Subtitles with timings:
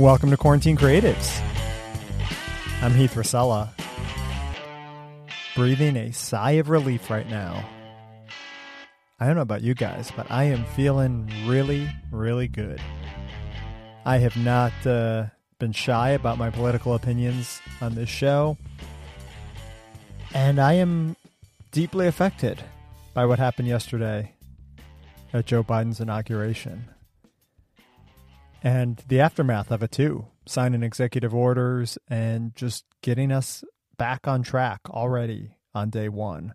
[0.00, 1.42] Welcome to Quarantine Creatives.
[2.80, 3.68] I'm Heath Racela,
[5.54, 7.68] breathing a sigh of relief right now.
[9.20, 12.80] I don't know about you guys, but I am feeling really, really good.
[14.06, 15.26] I have not uh,
[15.58, 18.56] been shy about my political opinions on this show,
[20.32, 21.14] and I am
[21.72, 22.64] deeply affected
[23.12, 24.32] by what happened yesterday
[25.34, 26.88] at Joe Biden's inauguration
[28.62, 30.26] and the aftermath of it too.
[30.46, 33.64] Signing executive orders and just getting us
[33.96, 36.54] back on track already on day one.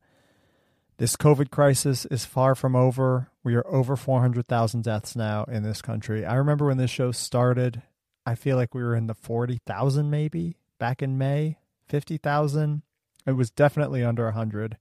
[0.97, 3.29] This covid crisis is far from over.
[3.43, 6.25] We are over 400000 deaths now in this country.
[6.25, 7.81] I remember when this show started
[8.25, 11.57] i feel like we were in the 40000 maybe back in may
[11.89, 12.81] 50000
[13.25, 14.77] it was definitely under 100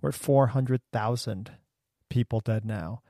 [0.00, 1.50] we're at 400000
[2.08, 3.02] people dead now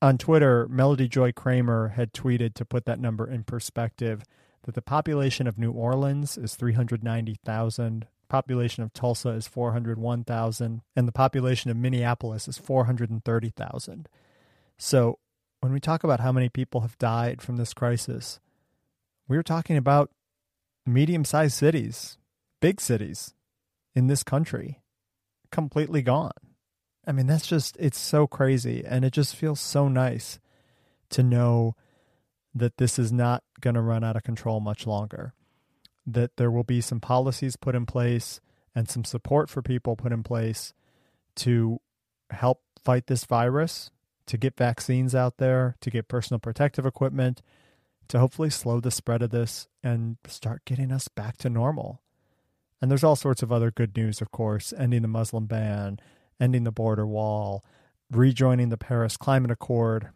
[0.00, 4.22] on Twitter, Melody Joy Kramer had tweeted to put that number in perspective
[4.64, 11.12] that the population of New Orleans is 390,000, population of Tulsa is 401,000, and the
[11.12, 14.08] population of Minneapolis is 430,000.
[14.76, 15.18] So,
[15.60, 18.38] when we talk about how many people have died from this crisis,
[19.26, 20.10] we are talking about
[20.86, 22.18] medium-sized cities,
[22.60, 23.34] big cities
[23.96, 24.80] in this country
[25.50, 26.30] completely gone.
[27.08, 28.84] I mean, that's just, it's so crazy.
[28.86, 30.38] And it just feels so nice
[31.08, 31.74] to know
[32.54, 35.32] that this is not going to run out of control much longer.
[36.06, 38.40] That there will be some policies put in place
[38.74, 40.74] and some support for people put in place
[41.36, 41.80] to
[42.30, 43.90] help fight this virus,
[44.26, 47.40] to get vaccines out there, to get personal protective equipment,
[48.08, 52.02] to hopefully slow the spread of this and start getting us back to normal.
[52.82, 55.98] And there's all sorts of other good news, of course, ending the Muslim ban,
[56.40, 57.64] ending the border wall,
[58.10, 60.08] rejoining the Paris Climate Accord.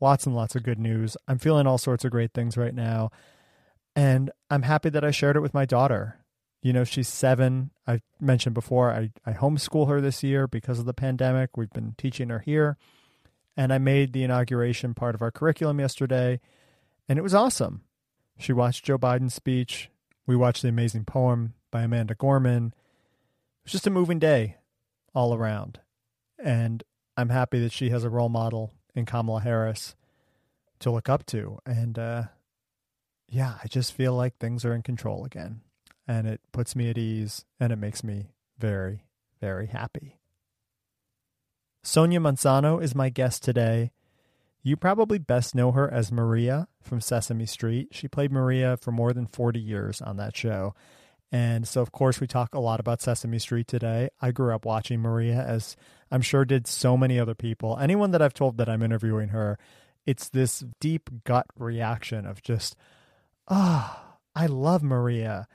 [0.00, 1.16] Lots and lots of good news.
[1.26, 3.10] I'm feeling all sorts of great things right now.
[3.94, 6.18] And I'm happy that I shared it with my daughter.
[6.62, 7.70] You know, she's seven.
[7.86, 11.56] I mentioned before, I, I homeschool her this year because of the pandemic.
[11.56, 12.76] We've been teaching her here.
[13.56, 16.40] And I made the inauguration part of our curriculum yesterday,
[17.08, 17.82] and it was awesome.
[18.38, 19.90] She watched Joe Biden's speech.
[20.26, 22.66] We watched the amazing poem by Amanda Gorman.
[22.66, 24.56] It was just a moving day
[25.16, 25.80] all around.
[26.38, 26.84] And
[27.16, 29.96] I'm happy that she has a role model in Kamala Harris
[30.80, 31.58] to look up to.
[31.64, 32.24] And uh,
[33.28, 35.62] yeah, I just feel like things are in control again.
[36.06, 38.28] And it puts me at ease and it makes me
[38.58, 39.06] very,
[39.40, 40.18] very happy.
[41.82, 43.92] Sonia Manzano is my guest today.
[44.62, 47.88] You probably best know her as Maria from Sesame Street.
[47.92, 50.74] She played Maria for more than 40 years on that show.
[51.36, 54.08] And so, of course, we talk a lot about Sesame Street today.
[54.22, 55.76] I grew up watching Maria, as
[56.10, 57.76] I'm sure did so many other people.
[57.76, 59.58] Anyone that I've told that I'm interviewing her,
[60.06, 62.74] it's this deep gut reaction of just,
[63.48, 65.46] ah, oh, I love Maria.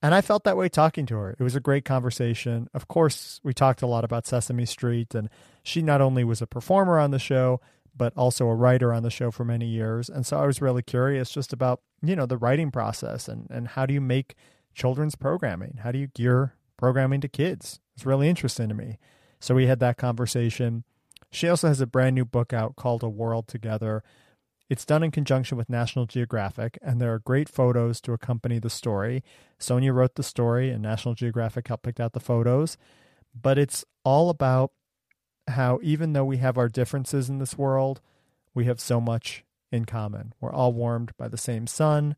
[0.00, 1.36] And I felt that way talking to her.
[1.38, 2.70] It was a great conversation.
[2.72, 5.28] Of course, we talked a lot about Sesame Street, and
[5.62, 7.60] she not only was a performer on the show,
[7.94, 10.08] but also a writer on the show for many years.
[10.08, 13.68] And so I was really curious just about, you know, the writing process and, and
[13.68, 14.34] how do you make
[14.76, 15.80] children's programming?
[15.82, 17.80] How do you gear programming to kids?
[17.96, 18.98] It's really interesting to me.
[19.40, 20.84] So we had that conversation.
[21.30, 24.04] She also has a brand new book out called A World Together.
[24.68, 28.70] It's done in conjunction with National Geographic, and there are great photos to accompany the
[28.70, 29.24] story.
[29.58, 32.76] Sonia wrote the story, and National Geographic helped pick out the photos.
[33.34, 34.72] But it's all about
[35.48, 38.00] how, even though we have our differences in this world,
[38.54, 40.34] we have so much in common.
[40.40, 42.16] We're all warmed by the same sun.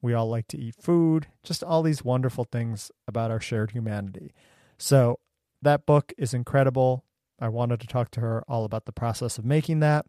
[0.00, 4.32] We all like to eat food, just all these wonderful things about our shared humanity.
[4.78, 5.18] So,
[5.62, 7.04] that book is incredible.
[7.40, 10.06] I wanted to talk to her all about the process of making that.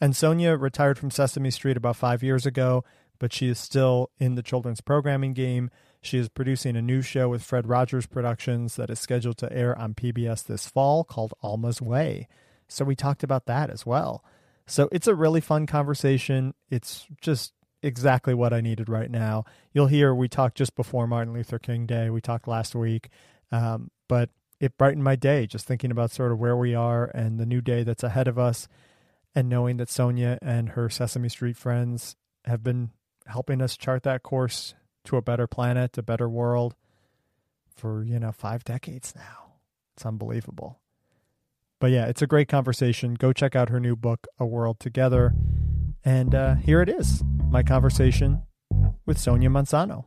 [0.00, 2.84] And Sonia retired from Sesame Street about five years ago,
[3.18, 5.70] but she is still in the children's programming game.
[6.00, 9.78] She is producing a new show with Fred Rogers Productions that is scheduled to air
[9.78, 12.26] on PBS this fall called Alma's Way.
[12.66, 14.24] So we talked about that as well.
[14.66, 16.54] So it's a really fun conversation.
[16.68, 19.44] It's just exactly what I needed right now.
[19.72, 22.10] You'll hear we talked just before Martin Luther King Day.
[22.10, 23.08] We talked last week,
[23.50, 24.30] um, but
[24.60, 27.60] it brightened my day just thinking about sort of where we are and the new
[27.60, 28.68] day that's ahead of us,
[29.34, 32.90] and knowing that Sonia and her Sesame Street friends have been
[33.26, 34.74] helping us chart that course
[35.04, 36.74] to a better planet, a better world
[37.74, 39.54] for, you know, five decades now.
[39.96, 40.78] It's unbelievable.
[41.80, 43.14] But yeah, it's a great conversation.
[43.14, 45.34] Go check out her new book, A World Together.
[46.04, 48.42] And uh, here it is my conversation
[49.06, 50.04] with Sonia Manzano.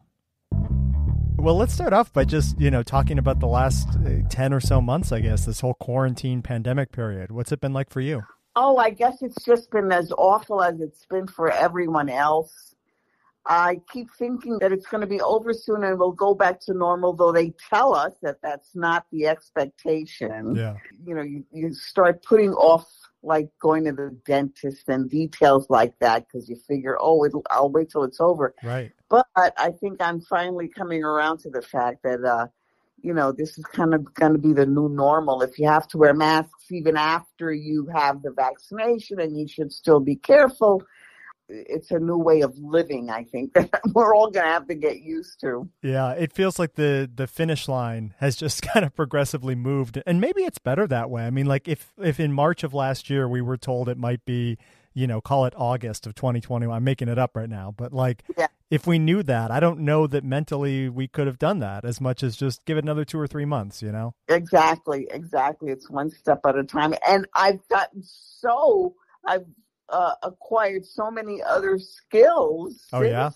[1.38, 4.60] Well, let's start off by just, you know, talking about the last uh, 10 or
[4.60, 7.32] so months, I guess, this whole quarantine pandemic period.
[7.32, 8.24] What's it been like for you?
[8.56, 12.74] Oh, I guess it's just been as awful as it's been for everyone else.
[13.46, 16.74] I keep thinking that it's going to be over soon and we'll go back to
[16.74, 20.56] normal, though they tell us that that's not the expectation.
[20.56, 20.78] Yeah.
[21.06, 22.88] You know, you, you start putting off
[23.26, 27.72] like going to the dentist and details like that because you figure, oh, it'll, I'll
[27.72, 28.54] wait till it's over.
[28.64, 28.92] Right.
[29.10, 32.48] But I think I'm finally coming around to the fact that, uh,
[33.02, 35.42] you know, this is kind of going to be the new normal.
[35.42, 39.72] If you have to wear masks even after you have the vaccination and you should
[39.72, 40.84] still be careful,
[41.48, 44.76] it's a new way of living, I think, that we're all going to have to
[44.76, 45.70] get used to.
[45.82, 50.20] Yeah, it feels like the the finish line has just kind of progressively moved and
[50.20, 51.26] maybe it's better that way.
[51.26, 54.26] I mean, like if if in March of last year we were told it might
[54.26, 54.58] be,
[54.94, 58.24] you know, call it August of 2020, I'm making it up right now, but like
[58.38, 58.48] yeah.
[58.70, 62.02] if we knew that, I don't know that mentally we could have done that as
[62.02, 64.16] much as just give it another 2 or 3 months, you know.
[64.28, 65.72] Exactly, exactly.
[65.72, 68.96] It's one step at a time and I've gotten so
[69.26, 69.46] I've
[69.90, 72.86] uh, acquired so many other skills.
[72.94, 73.32] Oh yeah.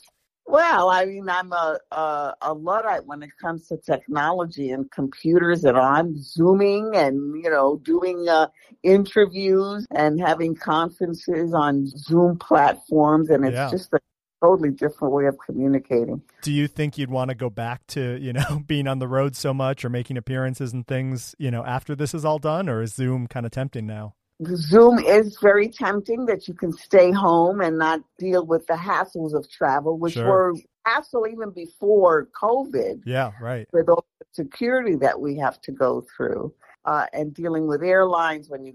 [0.45, 5.63] Well, I mean, I'm a, a a luddite when it comes to technology and computers,
[5.63, 8.47] and I'm zooming and you know doing uh,
[8.81, 13.69] interviews and having conferences on Zoom platforms, and it's Yeah.
[13.69, 13.99] just a
[14.41, 16.21] totally different way of communicating.
[16.41, 19.35] Do you think you'd want to go back to, you know, being on the road
[19.35, 22.81] so much or making appearances and things, you know, after this is all done or
[22.81, 24.15] is Zoom kind of tempting now?
[24.45, 29.33] Zoom is very tempting that you can stay home and not deal with the hassles
[29.33, 30.27] of travel, which Sure.
[30.27, 30.53] were
[30.85, 33.01] hassle even before COVID.
[33.05, 33.67] Yeah, right.
[33.73, 36.53] with all the security that we have to go through
[36.85, 38.73] uh, and dealing with airlines when you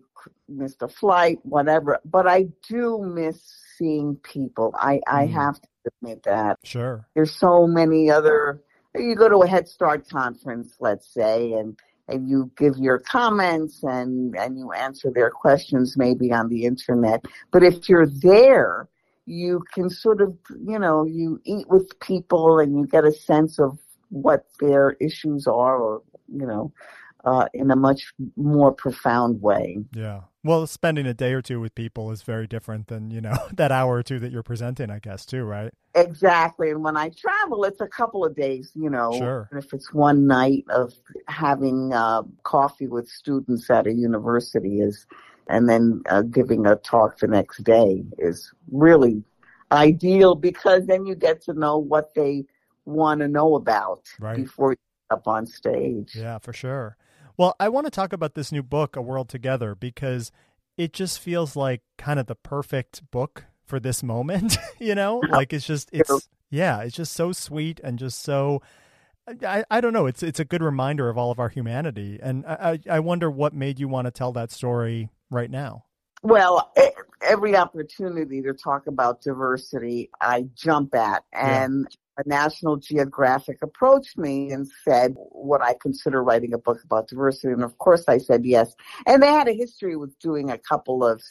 [0.49, 1.99] missed a flight, whatever.
[2.05, 3.43] But I do miss
[3.79, 4.75] seeing people.
[4.79, 5.33] I, I Mm.
[5.33, 5.69] have to
[6.03, 6.59] admit that.
[6.63, 7.07] Sure.
[7.15, 8.63] There's so many other.
[8.95, 11.77] You go to a Head Start conference, let's say, and
[12.09, 17.25] and you give your comments and and you answer their questions maybe on the internet.
[17.51, 18.89] But if you're there,
[19.27, 23.59] you can sort of you know you eat with people and you get a sense
[23.59, 23.79] of
[24.11, 26.03] what their issues are, or
[26.33, 26.73] you know,
[27.25, 29.79] uh, in a much more profound way.
[29.93, 30.23] Yeah.
[30.43, 33.73] Well, spending a day or two with people is very different than, you know, that
[33.73, 35.73] hour or two that you're presenting, I guess, too, right?
[35.95, 36.71] Exactly.
[36.71, 39.13] And when I travel, it's a couple of days, you know.
[39.13, 39.49] Sure.
[39.51, 40.93] And if it's one night of
[41.29, 45.07] having uh, coffee with students at a university is,
[45.49, 49.23] and then uh, giving a talk the next day is really
[49.71, 52.45] ideal because then you get to know what they
[52.87, 54.37] want to know about Right.
[54.37, 54.77] before you
[55.11, 56.15] get up on stage.
[56.15, 56.97] Yeah, for sure.
[57.37, 60.31] Well, I want to talk about this new book, A World Together, because
[60.77, 65.23] it just feels like kind of the perfect book for this moment, you know?
[65.29, 68.63] Like it's just it's yeah, it's just so sweet and just so
[69.27, 72.19] I, I don't know, it's it's a good reminder of all of our humanity.
[72.23, 75.85] And I, I wonder what made you want to tell that story right now.
[76.23, 76.73] Well,
[77.21, 81.25] every opportunity to talk about diversity, I jump at.
[81.33, 87.09] And a National Geographic approached me and said, would I consider writing a book about
[87.09, 87.53] diversity?
[87.53, 88.75] And of course I said yes.
[89.07, 91.23] And they had a history with doing a couple of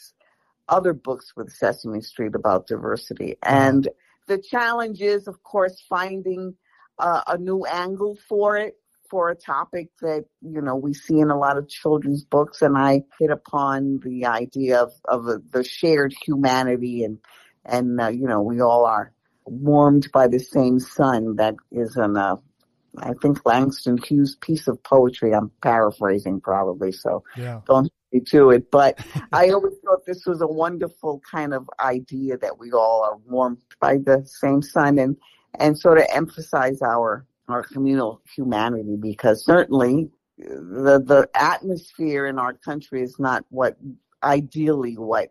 [0.68, 3.36] other books with Sesame Street about diversity.
[3.42, 3.88] And
[4.26, 6.54] the challenge is, of course, finding
[6.98, 8.76] uh, a new angle for it
[9.10, 12.76] for a topic that you know we see in a lot of children's books and
[12.76, 17.18] i hit upon the idea of, of the, the shared humanity and
[17.64, 19.12] and uh, you know we all are
[19.44, 22.38] warmed by the same sun that is in a
[22.98, 27.60] i think langston hughes piece of poetry i'm paraphrasing probably so Yeah.
[27.66, 28.98] don't me to it but
[29.32, 33.58] i always thought this was a wonderful kind of idea that we all are warmed
[33.80, 35.16] by the same sun and
[35.58, 42.54] and sort of emphasize our our communal humanity because certainly the the atmosphere in our
[42.54, 43.76] country is not what
[44.22, 45.30] ideally what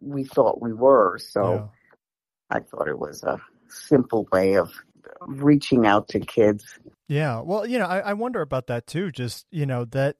[0.00, 1.54] we thought we were so
[2.50, 2.56] yeah.
[2.56, 3.38] i thought it was a
[3.68, 4.72] simple way of
[5.20, 7.40] reaching out to kids Yeah.
[7.40, 9.10] Well, you know, I, I wonder about that too.
[9.10, 10.16] Just, you know, that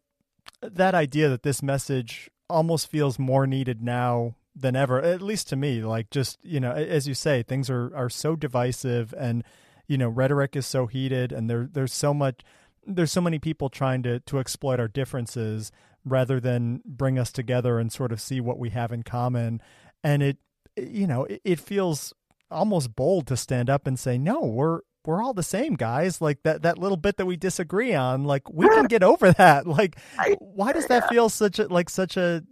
[0.62, 5.56] that idea that this message almost feels more needed now than ever, at least to
[5.56, 5.82] me.
[5.82, 9.44] Like just, you know, as you say, things are, are so divisive and,
[9.86, 12.42] you know, rhetoric is so heated and there there's so much
[12.86, 15.72] there's so many people trying to to exploit our differences
[16.04, 19.60] rather than bring us together and sort of see what we have in common.
[20.04, 20.38] And it
[20.76, 22.12] you know, it, it feels
[22.50, 26.42] almost bold to stand up and say, "No, we're we're all the same, guys." Like
[26.44, 29.66] that that little bit that we disagree on, like we can get over that.
[29.78, 29.98] Like,
[30.38, 32.42] why does that feel such a like such a?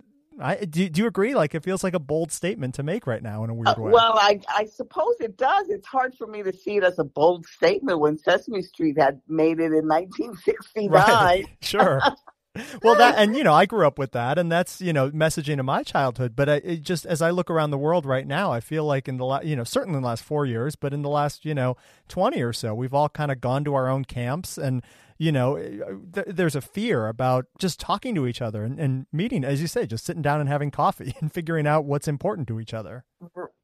[0.41, 0.89] I do.
[0.89, 1.37] Do you agree?
[1.37, 3.75] Like, it feels like a bold statement to make right now in a weird Uh,
[3.79, 3.93] way.
[3.93, 7.05] well i i suppose it does it's hard for me to see it as a
[7.05, 11.45] bold statement when sesame street had made it in 1969 right?
[11.61, 12.01] Sure.
[12.83, 15.59] Well, that and you know, I grew up with that, and that's you know, messaging
[15.59, 16.35] in my childhood.
[16.37, 19.09] But I, it just as I look around the world right now, I feel like
[19.09, 21.45] in the last, you know, certainly in the last four years, but in the last
[21.45, 21.77] you know
[22.09, 24.83] twenty or so, we've all kind of gone to our own camps, and
[25.19, 25.57] you know,
[26.13, 29.67] th- there's a fear about just talking to each other and, and meeting, as you
[29.69, 33.05] say, just sitting down and having coffee and figuring out what's important to each other.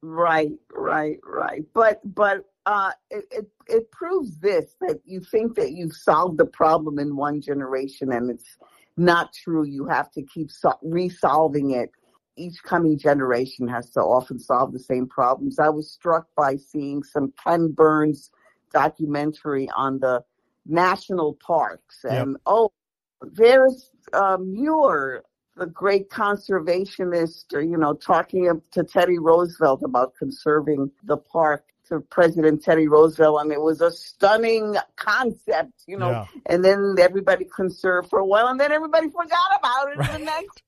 [0.03, 1.65] Right, right, right.
[1.75, 6.47] But but uh, it, it, it proves this that you think that you've solved the
[6.47, 8.57] problem in one generation, and it's
[9.01, 9.65] not true.
[9.65, 11.91] You have to keep so- resolving it.
[12.37, 15.59] Each coming generation has to often solve the same problems.
[15.59, 18.31] I was struck by seeing some Ken Burns
[18.73, 20.23] documentary on the
[20.67, 22.41] national parks, and yep.
[22.47, 22.73] oh,
[23.23, 25.25] there's uh, Muir,
[25.57, 32.63] the great conservationist, you know, talking to Teddy Roosevelt about conserving the park to President
[32.63, 36.11] Teddy Roosevelt, and it was a stunning concept, you know.
[36.11, 36.27] Yeah.
[36.47, 40.15] And then everybody conserved for a while, and then everybody forgot about it right.
[40.15, 40.63] in the next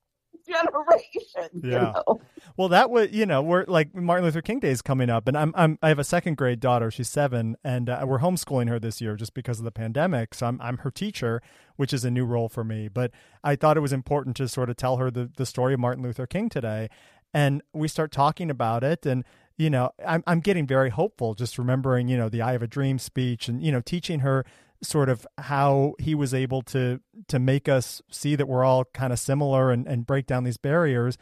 [0.46, 1.60] generation.
[1.62, 1.70] Yeah.
[1.70, 2.20] You know?
[2.56, 5.36] Well, that was you know we're like Martin Luther King Day is coming up, and
[5.36, 6.90] I'm I'm I have a second grade daughter.
[6.90, 10.34] She's seven, and uh, we're homeschooling her this year just because of the pandemic.
[10.34, 11.40] So I'm I'm her teacher,
[11.76, 12.88] which is a new role for me.
[12.88, 13.12] But
[13.42, 16.02] I thought it was important to sort of tell her the the story of Martin
[16.02, 16.88] Luther King today,
[17.32, 19.24] and we start talking about it and
[19.56, 22.66] you know, I'm I'm getting very hopeful just remembering, you know, the I have a
[22.66, 24.44] dream speech and, you know, teaching her
[24.82, 29.12] sort of how he was able to to make us see that we're all kind
[29.12, 31.16] of similar and, and break down these barriers.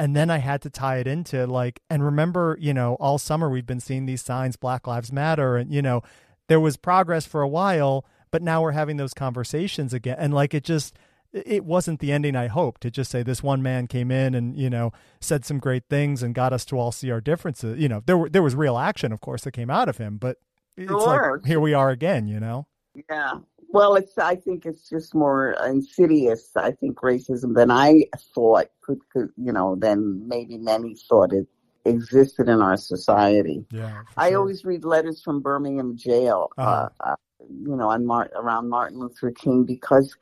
[0.00, 3.48] And then I had to tie it into like and remember, you know, all summer
[3.48, 6.02] we've been seeing these signs, Black Lives Matter, and you know,
[6.48, 10.16] there was progress for a while, but now we're having those conversations again.
[10.18, 10.96] And like it just
[11.32, 14.58] it wasn't the ending I hoped to just say this one man came in and
[14.58, 17.78] you know said some great things and got us to all see our differences.
[17.78, 20.16] You know, there were there was real action, of course, that came out of him,
[20.16, 20.38] but
[20.76, 21.38] it's sure.
[21.38, 22.26] like here we are again.
[22.28, 22.66] You know.
[23.08, 23.38] Yeah.
[23.70, 26.50] Well, it's I think it's just more insidious.
[26.56, 28.04] I think racism than I
[28.34, 31.46] thought could, could you know than maybe many thought it
[31.84, 33.64] existed in our society.
[33.70, 34.02] Yeah.
[34.16, 36.50] I always read letters from Birmingham jail.
[36.56, 36.88] Uh-huh.
[37.00, 37.16] Uh, uh,
[37.50, 40.14] you know, on Mar- around Martin Luther King because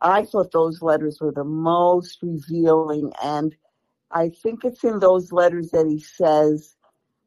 [0.00, 3.12] I thought those letters were the most revealing.
[3.22, 3.54] And
[4.10, 6.76] I think it's in those letters that he says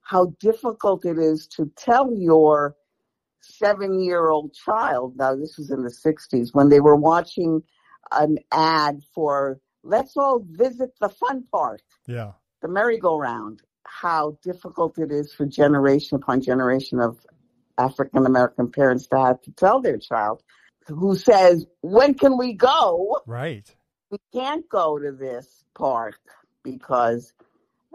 [0.02, 2.76] how difficult it is to tell your
[3.42, 5.18] seven year old child.
[5.18, 7.64] Now, this was in the 60s when they were watching
[8.12, 11.82] an ad for let's all visit the fun park.
[12.08, 12.34] Yeah.
[12.62, 13.62] The merry-go-round.
[13.84, 17.20] How difficult it is for generation upon generation of
[17.78, 20.44] African American parents to have to tell their child
[20.88, 23.22] who says, when can we go?
[23.26, 23.70] Right.
[24.10, 26.20] We can't go to this park
[26.64, 27.34] because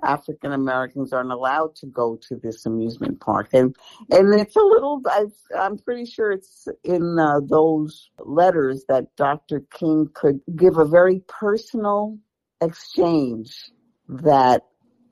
[0.02, 3.75] African Americans aren't allowed to go to this amusement park, and
[4.11, 5.00] and it's a little.
[5.07, 9.61] i am pretty sure it's in uh, those letters that Dr.
[9.71, 12.19] King could give a very personal
[12.61, 13.71] exchange
[14.09, 14.62] that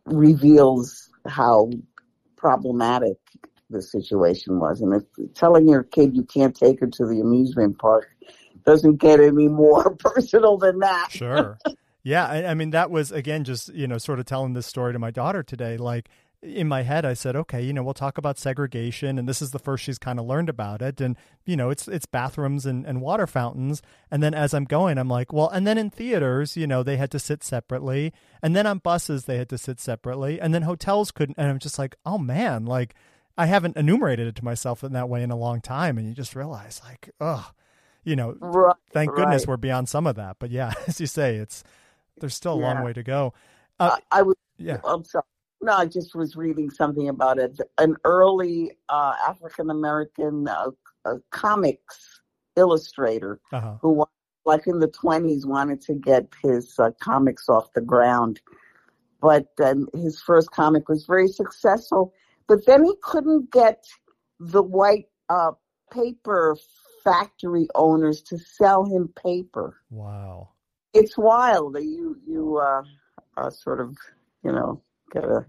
[0.06, 1.70] reveals how
[2.36, 3.16] problematic
[3.74, 4.80] the situation was.
[4.80, 8.08] And if telling your kid you can't take her to the amusement park
[8.64, 11.08] doesn't get any more personal than that.
[11.10, 11.58] Sure.
[12.02, 12.26] Yeah.
[12.26, 14.98] I, I mean, that was, again, just, you know, sort of telling this story to
[14.98, 15.76] my daughter today.
[15.76, 16.08] Like,
[16.44, 19.50] in my head I said, okay, you know, we'll talk about segregation and this is
[19.50, 22.84] the first she's kind of learned about it and you know, it's it's bathrooms and,
[22.84, 26.56] and water fountains and then as I'm going I'm like, well, and then in theaters,
[26.56, 28.12] you know, they had to sit separately
[28.42, 31.58] and then on buses they had to sit separately and then hotels couldn't and I'm
[31.58, 32.94] just like, oh man, like
[33.36, 36.14] I haven't enumerated it to myself in that way in a long time, and you
[36.14, 37.50] just realize, like, oh,
[38.04, 39.16] you know, right, thank right.
[39.16, 40.36] goodness we're beyond some of that.
[40.38, 41.64] But yeah, as you say, it's
[42.18, 42.74] there's still a yeah.
[42.74, 43.34] long way to go.
[43.80, 45.24] Uh, I, I was, yeah, I'm sorry.
[45.60, 47.58] No, I just was reading something about it.
[47.78, 50.70] An early uh, African American uh,
[51.04, 52.20] uh, comics
[52.56, 53.78] illustrator uh-huh.
[53.80, 54.04] who,
[54.44, 58.40] like in the 20s, wanted to get his uh, comics off the ground.
[59.20, 62.12] But um, his first comic was very successful
[62.46, 63.84] but then he couldn't get
[64.38, 65.52] the white uh,
[65.92, 66.56] paper
[67.02, 69.76] factory owners to sell him paper.
[69.90, 70.50] Wow.
[70.92, 71.74] It's wild.
[71.74, 72.82] That you you uh,
[73.36, 73.96] uh, sort of
[74.42, 74.82] you know
[75.12, 75.44] get a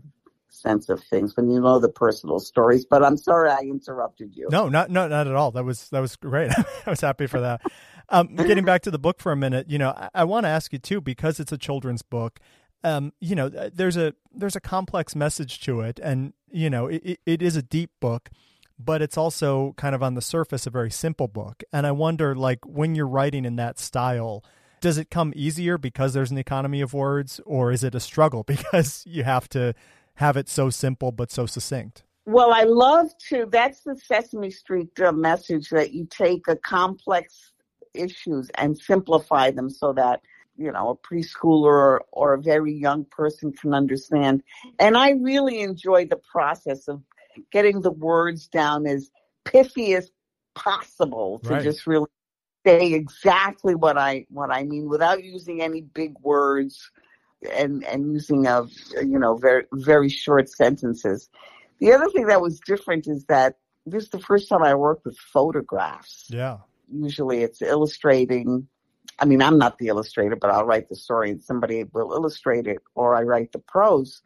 [0.49, 2.85] sense of things when you know the personal stories.
[2.85, 4.47] But I'm sorry I interrupted you.
[4.51, 5.51] No, not not not at all.
[5.51, 6.51] That was that was great.
[6.85, 7.61] I was happy for that.
[8.09, 10.49] Um, getting back to the book for a minute, you know, I, I want to
[10.49, 12.39] ask you too because it's a children's book
[12.85, 17.19] um, you know, there's a there's a complex message to it, and you know, it,
[17.25, 18.29] it is a deep book,
[18.77, 21.63] but it's also kind of on the surface a very simple book.
[21.73, 24.45] And I wonder, like, when you're writing in that style,
[24.81, 28.43] does it come easier because there's an economy of words, or is it a struggle
[28.47, 29.73] because you have to
[30.15, 32.03] have it so simple but so succinct?
[32.27, 33.47] Well, I love to.
[33.51, 37.51] That's the Sesame Street uh, message that you take a complex
[37.95, 40.21] issues and simplify them so that
[40.57, 44.43] you know a preschooler or, or a very young person can understand.
[44.79, 47.01] And I really enjoy the process of
[47.51, 49.09] getting the words down as
[49.45, 50.11] piffy as
[50.55, 51.63] possible to Right.
[51.63, 52.07] just really
[52.65, 56.89] say exactly what I what I mean without using any big words
[57.53, 61.29] and and using of you know very very short sentences.
[61.79, 65.05] The other thing that was different is that this is the first time I worked
[65.05, 66.25] with photographs.
[66.29, 66.57] Yeah.
[66.91, 68.67] Usually it's illustrating.
[69.19, 72.67] I mean, I'm not the illustrator, but I'll write the story and somebody will illustrate
[72.67, 74.21] it or I write the prose.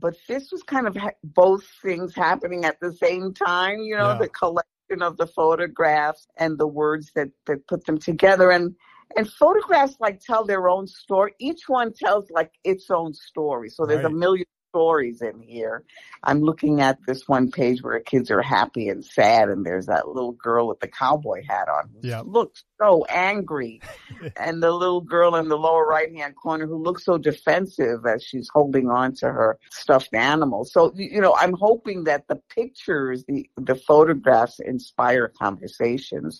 [0.00, 4.10] But this was kind of ha- both things happening at the same time, you know,
[4.10, 4.18] Yeah.
[4.18, 8.50] the collection of the photographs and the words that, that put them together.
[8.50, 8.74] And,
[9.16, 11.34] and photographs like tell their own story.
[11.38, 13.70] Each one tells like its own story.
[13.70, 15.84] So there's a million stories in here.
[16.22, 20.06] I'm looking at this one page where kids are happy and sad, and there's that
[20.06, 22.24] little girl with the cowboy hat on who Yep.
[22.26, 23.80] looks so angry,
[24.36, 28.22] and the little girl in the lower right hand corner who looks so defensive as
[28.22, 30.66] she's holding on to her stuffed animal.
[30.66, 36.38] So you you know, I'm hoping that the pictures, the the photographs, inspire conversations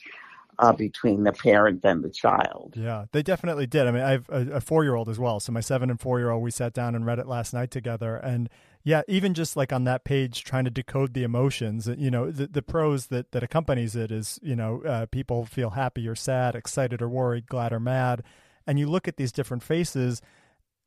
[0.58, 2.74] uh, between the parent and the child.
[2.76, 3.86] Yeah, they definitely did.
[3.86, 5.40] I mean, I have a, a four year old as well.
[5.40, 7.70] So my seven and four year old, we sat down and read it last night
[7.70, 8.16] together.
[8.16, 8.48] And
[8.84, 12.46] yeah, even just like on that page, trying to decode the emotions, you know, the,
[12.46, 16.54] the prose that, that accompanies it is, you know, uh, people feel happy or sad,
[16.54, 18.22] excited or worried, glad or mad.
[18.66, 20.22] And you look at these different faces.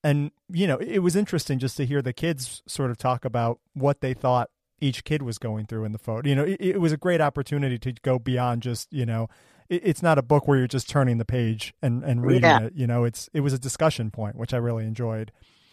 [0.02, 3.60] And, you know, it was interesting just to hear the kids sort of talk about
[3.74, 4.50] what they thought
[4.82, 6.30] each kid was going through in the photo.
[6.30, 9.28] You know, it, it was a great opportunity to go beyond just, you know,
[9.70, 12.64] it, it's not a book where you're just turning the page and, and reading Yeah.
[12.64, 12.74] it.
[12.76, 15.32] You know, it's it was a discussion point, which I really enjoyed.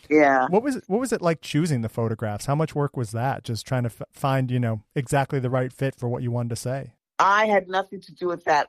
[0.08, 0.46] Yeah.
[0.50, 2.46] What was it, what was it like choosing the photographs?
[2.46, 3.42] How much work was that?
[3.42, 6.50] Just trying to f- find, you know, exactly the right fit for what you wanted
[6.50, 6.92] to say.
[7.18, 8.68] I had nothing to do with that.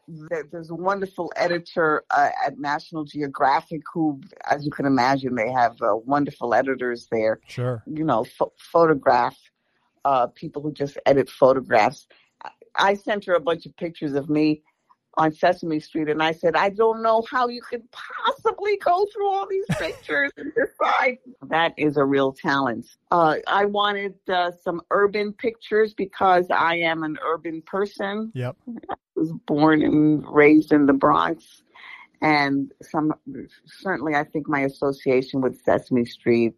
[0.51, 5.79] There's a wonderful editor uh, at National Geographic who, as you can imagine, they have
[5.81, 7.39] uh, wonderful editors there.
[7.47, 7.83] Sure.
[7.85, 9.37] You know, ph- photograph
[10.05, 12.07] uh, people who just edit photographs.
[12.43, 14.63] I- I sent her a bunch of pictures of me
[15.17, 19.29] on Sesame Street, and I said, I don't know how you could possibly go through
[19.29, 21.17] all these pictures and decide.
[21.49, 22.85] That is a real talent.
[23.11, 28.55] Uh, I wanted uh, some urban pictures because I am an urban person Yep.
[29.15, 31.63] was born and raised in the Bronx,
[32.21, 33.13] and some
[33.65, 36.53] certainly I think my association with Sesame Street.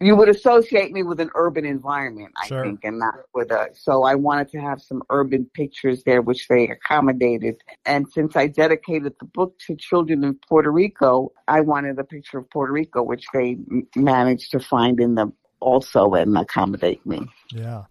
[0.00, 2.62] You would associate me with an urban environment, I Sure.
[2.62, 3.68] think, and not with a.
[3.74, 7.56] So I wanted to have some urban pictures there, which they accommodated.
[7.84, 12.38] And since I dedicated the book to children in Puerto Rico, I wanted a picture
[12.38, 13.58] of Puerto Rico, which they
[13.96, 17.26] managed to find in the also and accommodate me.
[17.52, 17.84] Yeah.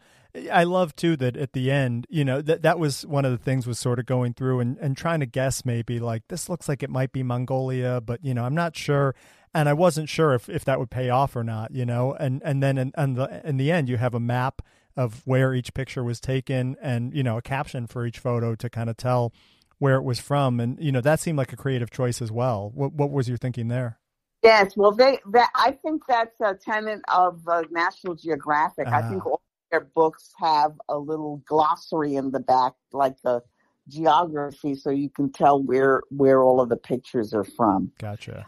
[0.52, 3.38] I love too that at the end, you know, that that was one of the
[3.38, 6.70] things was sort of going through and, and trying to guess maybe like this looks
[6.70, 9.16] like it might be Mongolia, but you know, I'm not sure.
[9.58, 12.44] And I wasn't sure if, if that would pay off or not, you know, and,
[12.46, 14.62] and then in, in the, in the end, you have a map
[14.96, 18.70] of where each picture was taken and, you know, a caption for each photo to
[18.70, 19.34] kind of tell
[19.80, 20.60] where it was from.
[20.60, 22.72] And, you know, that seemed like a creative choice as well.
[22.76, 23.98] What, what was your thinking there?
[24.44, 28.88] Yes, well, they that I think that's a tenet of uh, National Geographic.
[28.88, 29.10] I Ah.
[29.10, 29.42] think all
[29.72, 33.42] their books have a little glossary in the back, like the
[33.88, 37.92] geography, so you can tell where where all of the pictures are from.
[37.98, 38.46] Gotcha.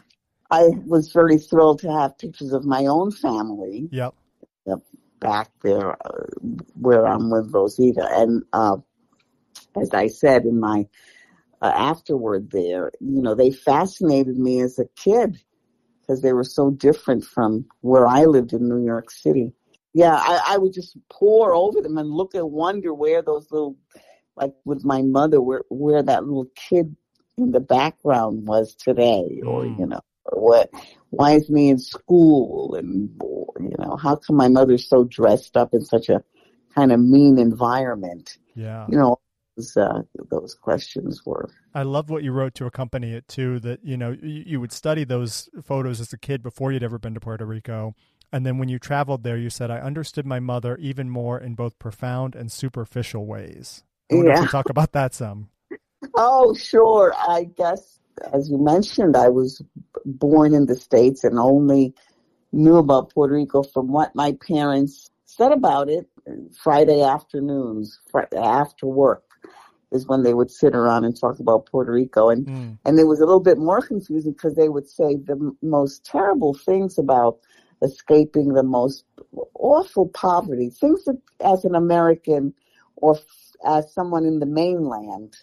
[0.50, 4.14] I was very thrilled to have pictures of my own family Yep.
[5.20, 6.24] back there uh,
[6.74, 8.78] where I'm with Rosita, and uh,
[9.80, 10.86] as I said in my
[11.62, 15.40] uh, afterword there, you know, they fascinated me as a kid
[16.00, 19.52] because they were so different from where I lived in New York City.
[19.92, 23.76] Yeah, I, I would just pore over them and look and wonder where those little,
[24.36, 26.96] like with my mother, where where that little kid
[27.36, 29.78] in the background was today, or Mm.
[29.78, 30.00] you know,
[30.32, 30.70] what?
[31.10, 33.10] Why is me in school, and
[33.60, 36.22] you know, how come my mother's so dressed up in such a
[36.74, 38.38] kind of mean environment?
[38.54, 38.86] Yeah.
[38.88, 39.20] You know,
[39.56, 43.60] those, uh, those questions were I love what you wrote to accompany it too.
[43.60, 46.98] That you know you, you would study those photos as a kid before you'd ever
[46.98, 47.94] been to Puerto Rico,
[48.32, 51.54] and then when you traveled there, you said I understood my mother even more in
[51.54, 53.84] both profound and superficial ways.
[54.10, 54.42] I wonder if Yeah.
[54.42, 55.50] you talk about that some.
[56.14, 57.12] Oh, sure.
[57.14, 57.99] I guess,
[58.32, 59.62] as you mentioned, I was
[60.04, 61.94] born in the States and only
[62.52, 66.08] knew about Puerto Rico from what my parents said about it
[66.62, 68.00] Friday afternoons,
[68.36, 69.24] after work
[69.92, 72.28] is when they would sit around and talk about Puerto Rico.
[72.28, 75.54] And, Mm, and it was a little bit more confusing because they would say the
[75.62, 77.38] most terrible things about
[77.82, 79.04] escaping the most
[79.54, 82.54] awful poverty, things that as an American
[82.96, 83.18] or
[83.66, 85.36] as someone in the mainland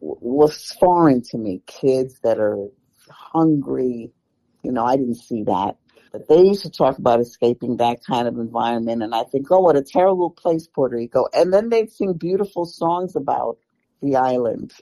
[0.00, 1.62] was foreign to me.
[1.66, 2.68] Kids that are
[3.08, 4.10] hungry,
[4.62, 5.76] you know, I didn't see that.
[6.12, 9.60] But they used to talk about escaping that kind of environment, and I think, oh,
[9.60, 11.26] what a terrible place, Puerto Rico.
[11.32, 13.58] And then they'd sing beautiful songs about
[14.02, 14.72] the island,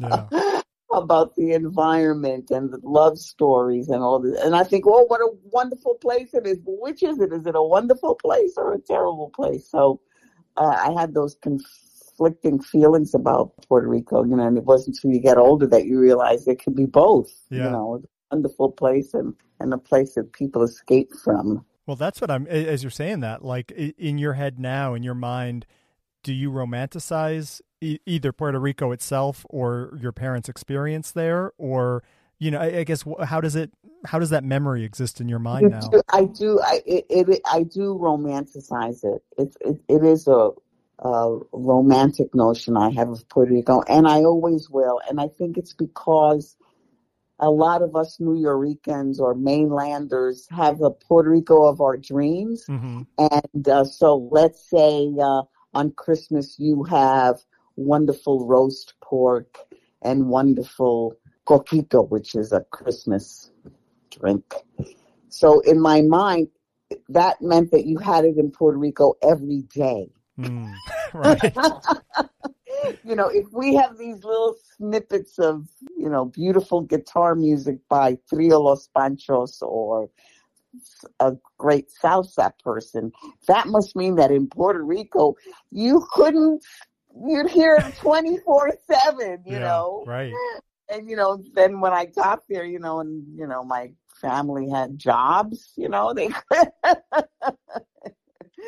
[0.00, 0.26] yeah.
[0.92, 4.40] about the environment and the love stories and all this.
[4.40, 6.58] And I think, oh, what a wonderful place it is.
[6.60, 7.32] But which is it?
[7.32, 9.68] Is it a wonderful place or a terrible place?
[9.68, 10.00] So
[10.56, 11.34] uh, I had those
[12.16, 15.86] conflicting feelings about Puerto Rico, you know, and it wasn't until you get older that
[15.86, 17.64] you realize it could be both, yeah.
[17.64, 21.64] you know, a wonderful place and, and a place that people escape from.
[21.86, 25.14] Well, that's what I'm, as you're saying that, like in your head now, in your
[25.14, 25.66] mind,
[26.22, 32.02] do you romanticize e- either Puerto Rico itself or your parents' experience there, or
[32.38, 33.70] you know, I, I, guess how does it,
[34.06, 35.90] how does that memory exist in your mind now?
[36.10, 39.22] I do, I it, it I do romanticize it.
[39.36, 40.50] It's it, it is a,
[40.98, 45.00] a romantic notion I have of Puerto Rico, and I always will.
[45.08, 46.56] And I think it's because
[47.38, 52.64] a lot of us New Yorkers or mainlanders have the Puerto Rico of our dreams.
[52.68, 53.02] Mm-hmm.
[53.18, 57.40] And uh, so let's say uh, on Christmas you have
[57.76, 59.58] wonderful roast pork
[60.02, 63.50] and wonderful coquito, which is a Christmas
[64.10, 64.54] drink.
[65.28, 66.48] So in my mind,
[67.08, 70.10] that meant that you had it in Puerto Rico every day.
[70.38, 70.74] Mm,
[71.14, 71.54] right.
[73.04, 78.18] you know, if we have these little snippets of, you know, beautiful guitar music by
[78.28, 80.08] Trio Los Panchos or
[81.20, 83.12] a great salsa person,
[83.46, 85.36] that must mean that in Puerto Rico,
[85.70, 86.64] you couldn't,
[87.26, 90.04] you'd hear it 24 7, you yeah, know?
[90.06, 90.32] Right.
[90.90, 94.68] And, you know, then when I got there, you know, and, you know, my family
[94.68, 96.28] had jobs, you know, they,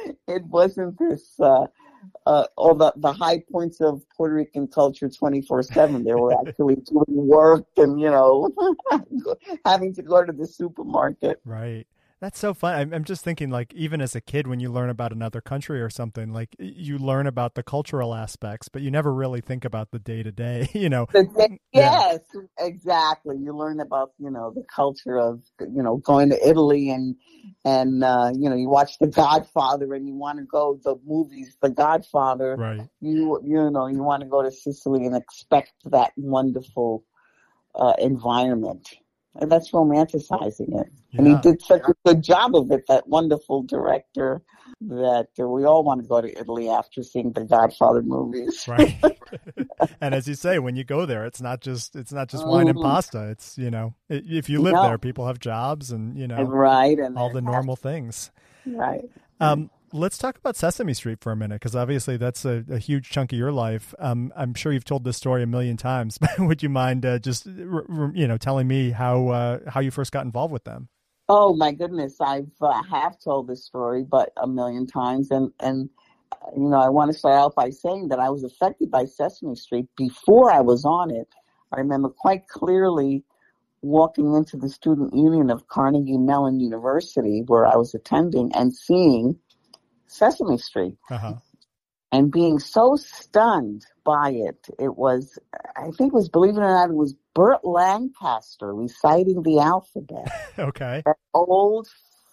[0.28, 1.66] it wasn't this, uh,
[2.26, 6.04] uh, all the, the high points of Puerto Rican culture 24 7.
[6.04, 8.50] They were actually doing work and, you know,
[9.64, 11.40] having to go to the supermarket.
[11.44, 11.86] Right.
[12.18, 12.74] That's so fun.
[12.74, 15.82] I'm, I'm just thinking, like, even as a kid, when you learn about another country
[15.82, 19.90] or something, like, you learn about the cultural aspects, but you never really think about
[19.90, 21.06] the day to day, you know.
[21.12, 22.40] Day, yes, yeah.
[22.58, 23.36] exactly.
[23.36, 27.16] You learn about, you know, the culture of, you know, going to Italy and,
[27.66, 31.58] and, uh, you know, you watch The Godfather and you want to go the movies,
[31.60, 32.56] The Godfather.
[32.56, 32.88] Right.
[33.02, 37.04] You, you know, you want to go to Sicily and expect that wonderful,
[37.74, 38.88] uh, environment.
[39.40, 40.92] And that's romanticizing it.
[41.10, 41.18] Yeah.
[41.18, 44.42] And he did such a good job of it, that wonderful director,
[44.80, 48.66] that we all want to go to Italy after seeing the Godfather movies.
[48.68, 48.96] right.
[50.00, 52.68] and as you say, when you go there, it's not just it's not just wine
[52.68, 52.86] and mm-hmm.
[52.86, 53.30] pasta.
[53.30, 54.82] It's you know, if you live no.
[54.82, 58.30] there, people have jobs and you know, right, and all the normal things.
[58.66, 59.08] Right.
[59.40, 63.10] Um, let's talk about Sesame Street for a minute, because obviously that's a, a, huge
[63.10, 63.94] chunk of your life.
[63.98, 67.18] Um, I'm sure you've told this story a million times, but would you mind uh,
[67.18, 70.88] just you know telling me how uh, how you first got involved with them?
[71.28, 75.88] Oh my goodness, I've uh, have told this story, but a million times, and and
[76.56, 79.56] you know I want to start out by saying that I was affected by Sesame
[79.56, 81.28] Street before I was on it.
[81.72, 83.24] I remember quite clearly
[83.82, 89.38] walking into the student union of Carnegie Mellon University, where I was attending, and seeing
[90.16, 90.96] Sesame Street.
[91.10, 91.34] Uh-huh.
[92.12, 95.38] And being so stunned by it, it was,
[95.76, 100.28] I think it was, believe it or not, it was Burt Lancaster reciting the alphabet.
[100.58, 101.02] okay.
[101.04, 101.88] That old,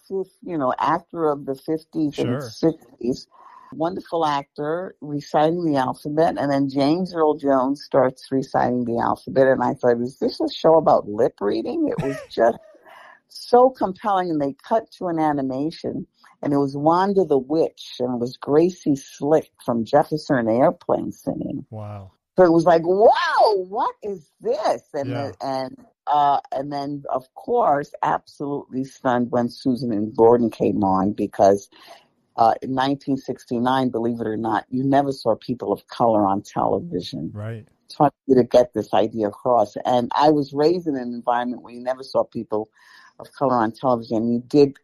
[0.08, 2.24] you know, actor of the 50s sure.
[2.24, 3.26] and 60s.
[3.72, 6.36] Wonderful actor reciting the alphabet.
[6.38, 9.48] And then James Earl Jones starts reciting the alphabet.
[9.48, 11.88] And I thought, is this a show about lip reading?
[11.88, 12.58] It was just
[13.34, 14.30] so compelling.
[14.30, 16.06] And they cut to an animation
[16.44, 21.64] and it was Wanda the Witch, and it was Gracie Slick from Jefferson Airplane singing.
[21.70, 22.12] Wow!
[22.36, 24.82] So it was like, wow, what is this?
[24.92, 25.32] And yeah.
[25.40, 31.70] and uh, and then of course, absolutely stunned when Susan and Gordon came on because
[32.36, 37.30] uh, in 1969, believe it or not, you never saw people of color on television.
[37.32, 37.66] Right.
[37.90, 39.76] Trying to get this idea across.
[39.84, 42.68] And I was raised in an environment where you never saw people
[43.18, 44.32] of color on television.
[44.32, 44.74] You did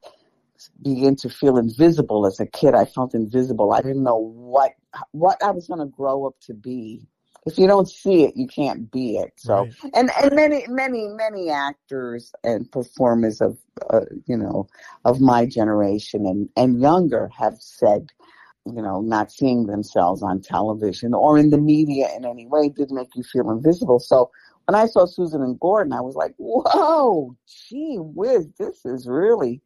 [0.83, 2.75] begin to feel invisible as a kid.
[2.75, 3.73] I felt invisible.
[3.73, 4.73] I didn't know what
[5.13, 7.07] what I was going to grow up to be.
[7.47, 9.33] If you don't see it, you can't be it.
[9.39, 9.75] So, right.
[9.95, 13.57] and and many many many actors and performers of
[13.89, 14.69] uh, you know
[15.05, 18.09] of my generation and and younger have said,
[18.67, 22.91] you know, not seeing themselves on television or in the media in any way did
[22.91, 23.99] make you feel invisible.
[23.99, 24.31] So
[24.71, 27.37] when I saw Susan and Gordon, I was like, whoa,
[27.69, 29.61] gee whiz, this is really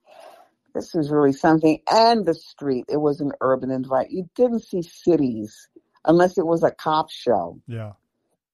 [0.74, 1.78] this is really something.
[1.90, 4.12] And the street, it was an urban environment.
[4.12, 5.68] You didn't see cities
[6.06, 7.60] unless it was a cop show.
[7.66, 7.92] Yeah.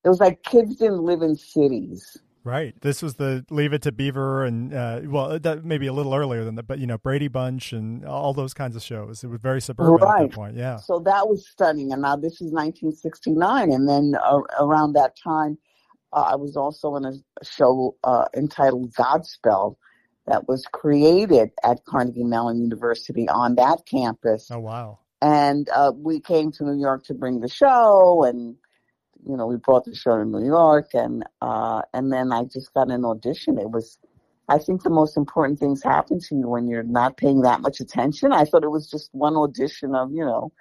[0.05, 2.19] It was like kids didn't live in cities.
[2.43, 2.75] Right.
[2.81, 6.45] This was the Leave It to Beaver, and uh, well, that maybe a little earlier
[6.45, 9.23] than that, but you know, Brady Bunch and all those kinds of shows.
[9.23, 10.25] It was very suburban right.
[10.25, 10.57] at that point.
[10.57, 10.77] Yeah.
[10.79, 15.59] So that was stunning, and now this is 1969, and then uh, around that time,
[16.13, 17.13] uh, I was also in a
[17.45, 19.77] show uh, entitled Godspell
[20.27, 24.49] that was created at Carnegie Mellon University on that campus.
[24.51, 24.99] Oh wow!
[25.23, 28.57] And uh, we came to New York to bring the show, and
[29.27, 32.73] you know, we brought the show to New York, and uh, and then I just
[32.75, 33.59] got an audition.
[33.59, 33.99] It was,
[34.49, 37.81] I think, the most important things happen to you when you're not paying that much
[37.81, 38.33] attention.
[38.33, 40.53] I thought it was just one audition of, you know,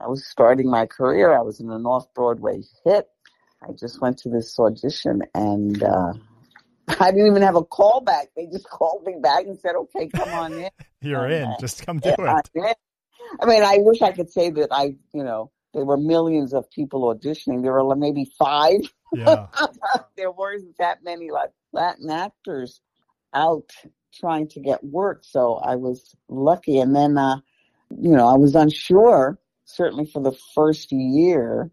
[0.00, 1.32] I was starting my career.
[1.32, 3.08] I was in an off Broadway hit.
[3.62, 6.12] I just went to this audition, and uh,
[7.00, 8.28] I didn't even have a call back.
[8.36, 10.70] They just called me back and said, "Okay, come on in."
[11.00, 11.54] You're and, in.
[11.60, 12.76] Just come do it.
[13.40, 16.70] I mean, I wish I could say that I, you know there were millions of
[16.70, 17.62] people auditioning.
[17.62, 18.80] There were maybe five.
[19.14, 19.46] Yeah.
[20.16, 22.80] there weren't that many like Latin actors
[23.34, 23.70] out
[24.12, 25.22] trying to get work.
[25.24, 26.78] So I was lucky.
[26.78, 27.38] And then, uh,
[27.90, 31.70] you know, I was unsure, certainly for the first year.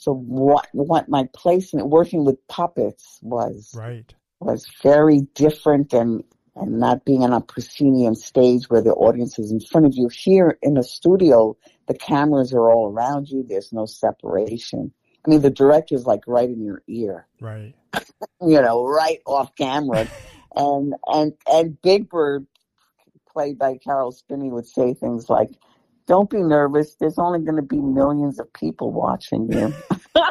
[0.00, 4.12] So what, what my place in working with puppets was, right.
[4.40, 6.24] was very different and
[6.60, 10.08] and not being on a proscenium stage where the audience is in front of you.
[10.08, 11.56] Here in a studio,
[11.86, 13.44] the cameras are all around you.
[13.48, 14.92] There's no separation.
[15.24, 17.26] I mean, the director's like right in your ear.
[17.40, 17.74] Right.
[18.40, 20.08] you know, right off camera.
[20.56, 22.46] and, and, and Big Bird,
[23.32, 25.50] played by Caroll Spinney, would say things like,
[26.08, 26.96] don't be nervous.
[26.98, 29.72] There's only going to be millions of people watching you.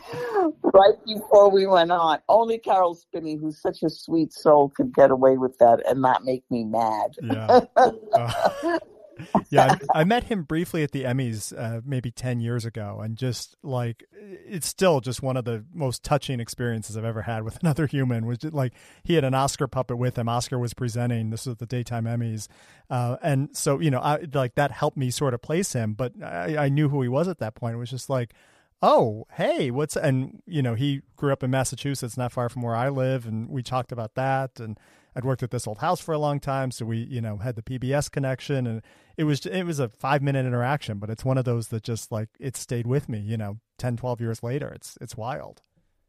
[0.62, 2.20] right before we went on.
[2.28, 6.24] Only Caroll Spinney, who's such a sweet soul, could get away with that and not
[6.24, 7.16] make me mad.
[7.22, 7.60] Yeah.
[8.14, 8.78] Uh,
[9.50, 13.56] yeah, I, met him briefly at the Emmys uh, maybe 10 years ago, and just
[13.62, 17.86] like it's still just one of the most touching experiences I've ever had with another
[17.86, 18.26] human.
[18.26, 18.72] Was like
[19.02, 20.28] he had an Oscar puppet with him.
[20.28, 21.30] Oscar was presenting.
[21.30, 22.48] This was the daytime Emmys,
[22.90, 25.94] uh, and so you know, I like that helped me sort of place him.
[25.94, 27.74] But I, I knew who he was at that point.
[27.74, 28.34] It was just like
[28.82, 32.74] oh, hey, what's and you know, he grew up in Massachusetts, not far from where
[32.74, 34.58] I live, and we talked about that.
[34.58, 34.76] And
[35.14, 37.56] I'd worked at this old house for a long time, so we, you know, had
[37.56, 38.82] the PBS connection, and
[39.16, 42.10] it was it was a five minute interaction, but it's one of those that just
[42.10, 43.18] like it stayed with me.
[43.18, 45.62] You know, 10, 12 years later, it's it's wild.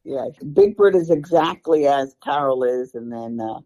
[0.04, 3.40] Yeah, Big Bird is exactly as Caroll is, and then.
[3.40, 3.60] uh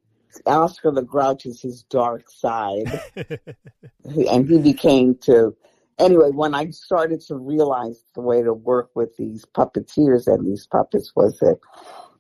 [0.46, 3.02] Oscar the Grouch is his dark side,
[4.06, 5.56] and he became to
[6.00, 10.68] anyway, when I started to realize the way to work with these puppeteers and these
[10.68, 11.60] puppets was that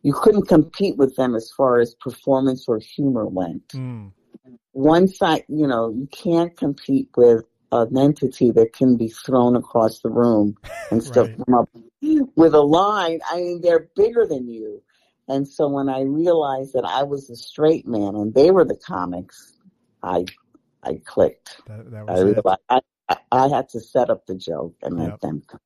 [0.04, 3.68] you couldn't compete with them as far as performance or humor went.
[3.70, 4.12] Mm.
[4.72, 10.00] One side, you know, you can't compete with an entity that can be thrown across
[10.00, 10.56] the room
[10.92, 11.38] and still right.
[11.46, 11.70] come up
[12.36, 13.20] with a line.
[13.30, 14.82] I mean, they're bigger than you.
[15.28, 18.78] And so when I realized that I was a straight man and they were the
[18.78, 19.58] comics,
[20.02, 20.26] I
[20.84, 21.62] I clicked.
[21.68, 22.80] That, that I realized I,
[23.32, 25.60] I had to set up the joke and let them come.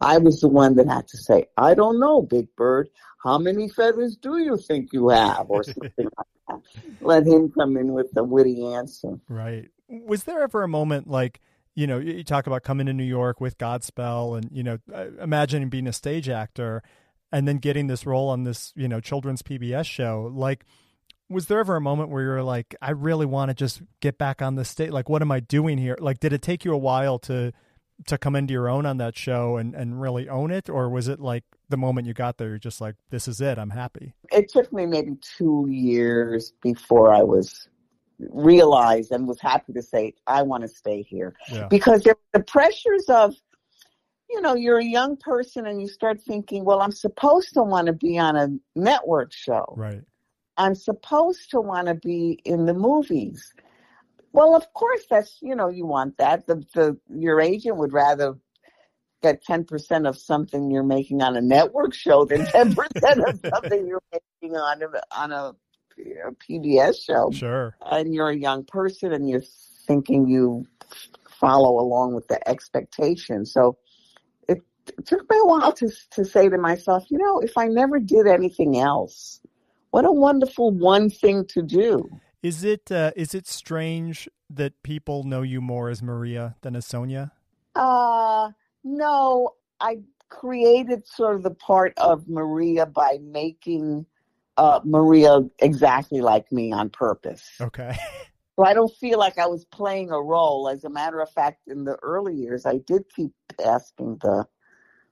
[0.00, 2.88] I was the one that had to say, I don't know, Big Bird,
[3.24, 5.46] how many feathers do you think you have?
[5.48, 6.60] Or something like that.
[7.00, 9.18] Let him come in with the witty answer.
[9.28, 9.70] Right.
[9.88, 11.40] Was there ever a moment like,
[11.74, 15.06] you know, you talk about coming to New York with Godspell and, you know, uh,
[15.20, 16.82] imagining being a stage actor
[17.32, 20.30] and then getting this role on this, you know, children's PBS show.
[20.32, 20.66] Like,
[21.28, 24.18] was there ever a moment where you were like, I really want to just get
[24.18, 24.90] back on the stage?
[24.90, 25.96] Like, what am I doing here?
[25.98, 27.52] Like, did it take you a while to
[28.06, 30.68] to come into your own on that show and, and really own it?
[30.68, 33.58] Or was it like the moment you got there, you're just like, this is it,
[33.58, 34.14] I'm happy?
[34.30, 37.68] It took me maybe two years before I was
[38.18, 41.34] realized and was happy to say, I want to stay here.
[41.50, 41.68] Yeah.
[41.68, 43.34] Because there, the pressures of,
[44.30, 47.86] you know, you're a young person and you start thinking, well, I'm supposed to want
[47.86, 49.74] to be on a network show.
[49.76, 50.02] Right.
[50.56, 53.52] I'm supposed to want to be in the movies.
[54.32, 56.46] Well, of course, that's you know you want that.
[56.46, 58.34] The the your agent would rather
[59.24, 63.40] get ten percent of something you're making on a network show than ten percent of
[63.52, 65.54] something you're making on a, on a,
[66.26, 67.30] a PBS show.
[67.32, 67.76] Sure.
[67.90, 69.42] And you're a young person, and you're
[69.86, 70.66] thinking you
[71.28, 73.44] follow along with the expectation.
[73.44, 73.76] So
[74.48, 77.66] it, it took me a while to to say to myself, you know, if I
[77.66, 79.40] never did anything else
[79.94, 82.10] what a wonderful one thing to do.
[82.42, 86.84] Is it uh, is it strange that people know you more as Maria than as
[86.84, 87.30] Sonia?
[87.76, 88.50] Uh
[88.84, 89.54] no.
[89.80, 94.06] I created sort of the part of Maria by making
[94.56, 97.44] uh, Maria exactly like me on purpose.
[97.60, 97.96] Okay.
[98.56, 100.68] So I don't feel like I was playing a role.
[100.68, 103.32] As a matter of fact, in the early years, I did keep
[103.64, 104.46] asking the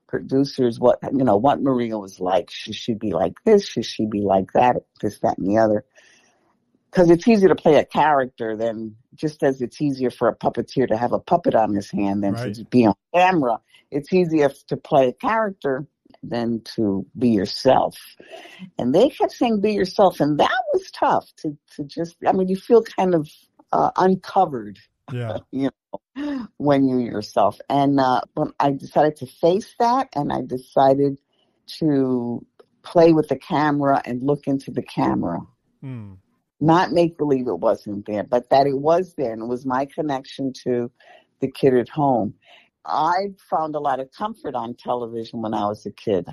[0.06, 2.50] producers what you know what Maria was like.
[2.50, 3.66] Should she be like this?
[3.66, 4.76] Should she be like that?
[5.00, 5.84] This, that, and the other.
[6.92, 10.86] Because it's easier to play a character than just as it's easier for a puppeteer
[10.88, 12.54] to have a puppet on his hand than Right.
[12.54, 13.58] to be on camera.
[13.90, 15.86] It's easier to play a character
[16.22, 17.96] than to be yourself.
[18.78, 22.16] And they kept saying be yourself, and that was tough to to just.
[22.26, 23.28] I mean, you feel kind of
[23.72, 24.78] uh, uncovered
[25.12, 25.38] Yeah.
[25.50, 25.70] you
[26.14, 27.58] know, when you're yourself.
[27.70, 31.18] And uh, when I decided to face that, and I decided
[31.78, 32.44] to
[32.82, 35.40] play with the camera and look into the camera,
[35.82, 36.18] Mm.
[36.62, 39.84] Not make believe it wasn't there, but that it was there, and it was my
[39.84, 40.90] connection to
[41.40, 42.34] the kid at home.
[42.86, 46.28] I found a lot of comfort on television when I was a kid.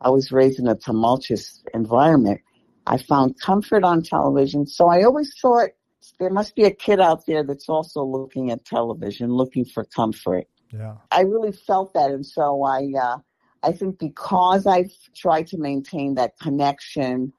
[0.00, 2.40] I was raised in a tumultuous environment.
[2.86, 5.70] I found comfort on television, so I always thought
[6.18, 10.46] there must be a kid out there that's also looking at television, looking for comfort.
[10.72, 10.96] Yeah.
[11.12, 13.18] I really felt that, and so I, uh,
[13.62, 17.32] I think because I've tried to maintain that connection,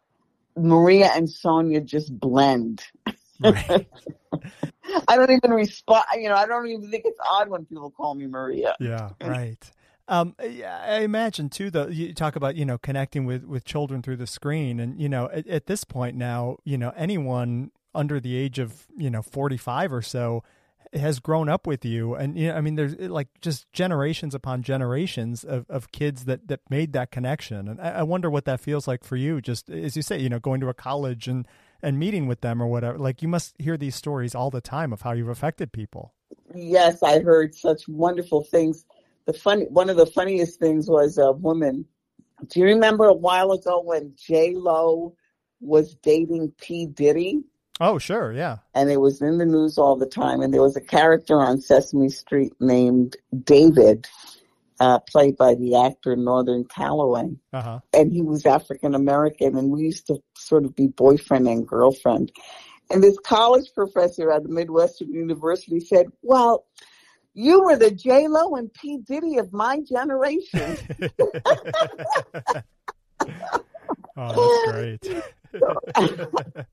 [0.57, 2.83] Maria and Sonia just blend.
[3.39, 3.87] Right.
[5.07, 6.05] I don't even respond.
[6.15, 8.75] You know, I don't even think it's odd when people call me Maria.
[8.79, 9.71] Yeah, right.
[10.07, 11.71] Um, yeah, I imagine too.
[11.71, 15.09] Though you talk about you know connecting with with children through the screen, and you
[15.09, 19.21] know at, at this point now, you know anyone under the age of you know
[19.21, 20.43] forty five or so
[20.93, 24.63] has grown up with you, and you know I mean there's like just generations upon
[24.63, 28.59] generations of, of kids that that made that connection, and I, I wonder what that
[28.59, 29.41] feels like for you.
[29.41, 31.47] Just as you say, you know, going to a college and
[31.81, 32.97] and meeting with them or whatever.
[32.97, 36.13] Like you must hear these stories all the time of how you've affected people.
[36.53, 38.85] Yes, I heard such wonderful things.
[39.25, 41.85] The funny, one of the funniest things was a woman.
[42.47, 45.15] Do you remember a while ago when J Lo
[45.61, 47.43] was dating P Diddy?
[47.81, 48.57] Oh, sure, yeah.
[48.73, 50.41] and it was in the news all the time.
[50.41, 54.07] And there was a character on Sesame Street named David,
[54.79, 57.79] uh, played by the actor Northern Calloway, Uh huh.
[57.93, 62.31] and he was African American, and we used to sort of be boyfriend and girlfriend.
[62.89, 66.65] And this college professor at the Midwestern University said, "Well."
[67.37, 70.77] You were the J Lo and P Diddy of my generation.
[74.15, 75.05] oh, that's great.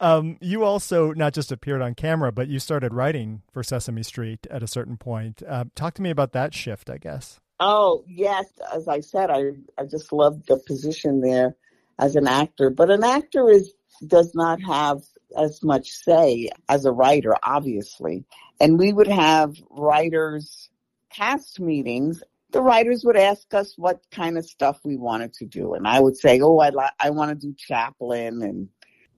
[0.00, 4.46] um, you also not just appeared on camera, but you started writing for Sesame Street
[4.50, 5.42] at a certain point.
[5.46, 7.40] Uh, talk to me about that shift, I guess.
[7.60, 8.46] Oh, yes.
[8.74, 11.56] As I said, I, I just loved the position there
[11.98, 12.70] as an actor.
[12.70, 13.72] But an actor is
[14.06, 15.02] does not have
[15.38, 18.24] as much say as a writer, obviously.
[18.60, 20.70] And we would have writers
[21.10, 22.22] cast meetings.
[22.50, 26.00] The writers would ask us what kind of stuff we wanted to do, and I
[26.00, 28.68] would say, "Oh, I li- I want to do Chaplin," and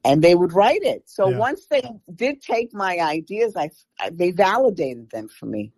[0.04, 1.08] and they would write it.
[1.08, 1.38] So Yeah.
[1.38, 1.82] once they
[2.14, 5.72] did take my ideas, I, I they validated them for me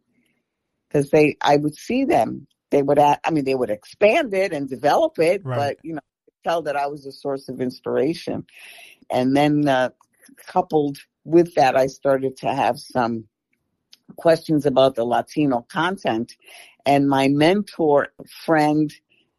[0.89, 2.47] because they I would see them.
[2.71, 5.57] They would I mean they would expand it and develop it, Right.
[5.59, 6.01] but you know
[6.45, 8.47] tell that I was a source of inspiration.
[9.11, 9.91] And then uh,
[10.47, 13.27] coupled with that, I started to have some
[14.17, 16.35] questions about the Latino content.
[16.85, 18.09] And my mentor,
[18.45, 18.93] friend,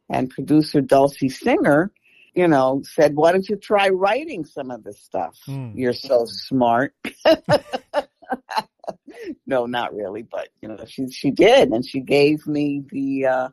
[0.10, 1.92] and producer Dulcy Singer,
[2.38, 5.36] you know, said, "Why don't you try writing some of this stuff?
[5.46, 5.72] Hmm.
[5.74, 6.94] You're so smart."
[9.48, 13.50] no, not really, but you know, she she did, and she gave me the uh,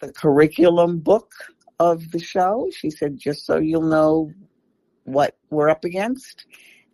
[0.00, 1.30] the curriculum book
[1.78, 2.70] of the show.
[2.72, 4.32] She said, "Just so you'll know
[5.04, 6.46] what we're up against."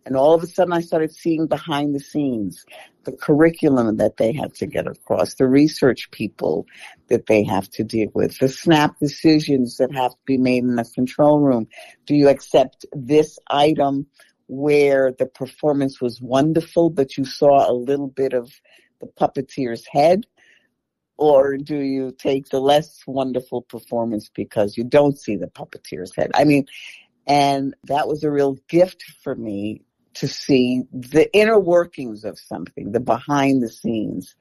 [0.07, 2.65] And all of a sudden, I started seeing behind the scenes
[3.03, 6.65] the curriculum that they have to get across, the research people
[7.09, 10.77] that they have to deal with, the snap decisions that have to be made in
[10.77, 11.67] the control room.
[12.05, 14.07] Do you accept this item
[14.47, 18.49] where the performance was wonderful, but you saw a little bit of
[19.01, 20.25] the puppeteer's head?
[21.17, 26.31] Or do you take the less wonderful performance because you don't see the puppeteer's head?
[26.33, 26.65] I mean,
[27.25, 29.81] and that was a real gift for me
[30.19, 34.35] to see the inner workings of something, the behind the scenes.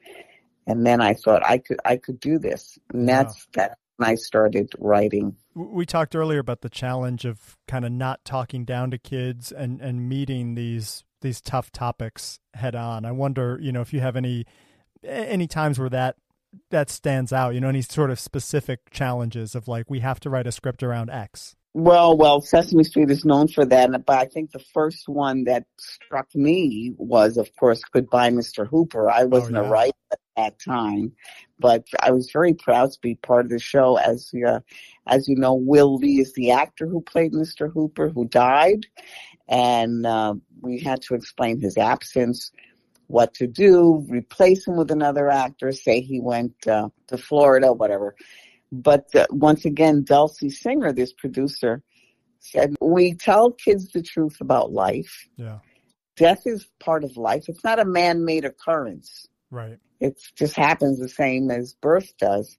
[0.67, 2.79] And then I thought I could, I could do this.
[2.93, 5.37] And that's, that when I started writing.
[5.55, 9.81] We talked earlier about the challenge of kind of not talking down to kids and,
[9.81, 13.05] and meeting these these tough topics head on.
[13.05, 14.45] I wonder, you know, if you have any
[15.03, 16.16] any times where that
[16.70, 20.31] that stands out, you know, any sort of specific challenges of like we have to
[20.31, 21.57] write a script around X.
[21.79, 25.66] Well, well, Sesame Street is known for that, but I think the first one that
[25.79, 28.66] struck me was, of course, Goodbye, Mr.
[28.66, 29.11] Hooper.
[29.11, 29.66] I wasn't Oh, yeah.
[29.66, 31.12] a writer at that time,
[31.59, 33.97] but I was very proud to be part of the show.
[33.99, 34.61] As uh,
[35.07, 37.70] as you know, Will Lee is the actor who played Mr.
[37.70, 38.87] Hooper, who died,
[39.47, 42.53] and uh, we had to explain his absence.
[43.09, 48.16] what to do, replace him with another actor, say he went uh, to Florida, whatever.
[48.73, 51.83] But uh, once again, Dulcy Singer, this producer,
[52.41, 55.29] said, we tell kids the truth about life.
[55.37, 55.59] Yeah.
[56.17, 57.45] Death is part of life.
[57.49, 59.27] It's not a man-made occurrence.
[59.51, 59.79] Right.
[60.01, 62.57] It just happens the same as birth does.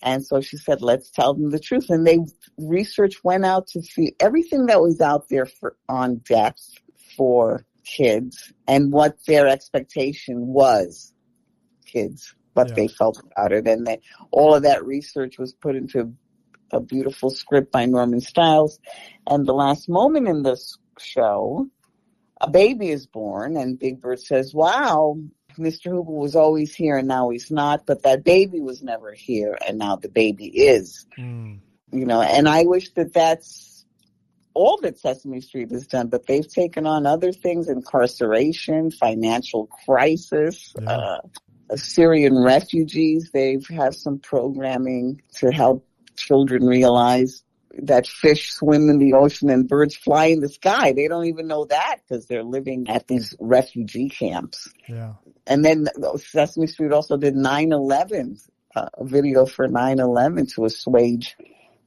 [0.00, 1.90] And so she said, let's tell them the truth.
[1.90, 2.18] And they
[2.56, 6.58] research went out to see everything that was out there for on death
[7.16, 11.12] for kids and what their expectation was
[11.84, 12.74] kids, what Yeah.
[12.74, 13.66] they felt about it.
[13.68, 14.00] And they,
[14.32, 16.12] all of that research was put into
[16.72, 18.78] a beautiful script by Norman Stiles.
[19.26, 21.68] And the last moment in this show,
[22.40, 25.16] a baby is born and Big Bird says, wow,
[25.56, 25.90] Mr.
[25.90, 29.78] Hooper was always here and now he's not, but that baby was never here and
[29.78, 31.60] now the baby is, Mm.
[31.92, 33.84] you know, and I wish that that's
[34.54, 40.74] all that Sesame Street has done, but they've taken on other things, incarceration, financial crisis,
[40.80, 40.90] Yeah.
[40.90, 41.20] uh,
[41.76, 43.30] Syrian refugees.
[43.32, 47.42] They've had some programming to help children realize
[47.82, 50.92] that fish swim in the ocean and birds fly in the sky.
[50.92, 54.68] They don't even know that because they're living at these refugee camps.
[54.88, 55.14] Yeah.
[55.46, 58.40] And then Sesame Street also did 9-11,
[58.74, 61.36] uh, a video for 9-11 to assuage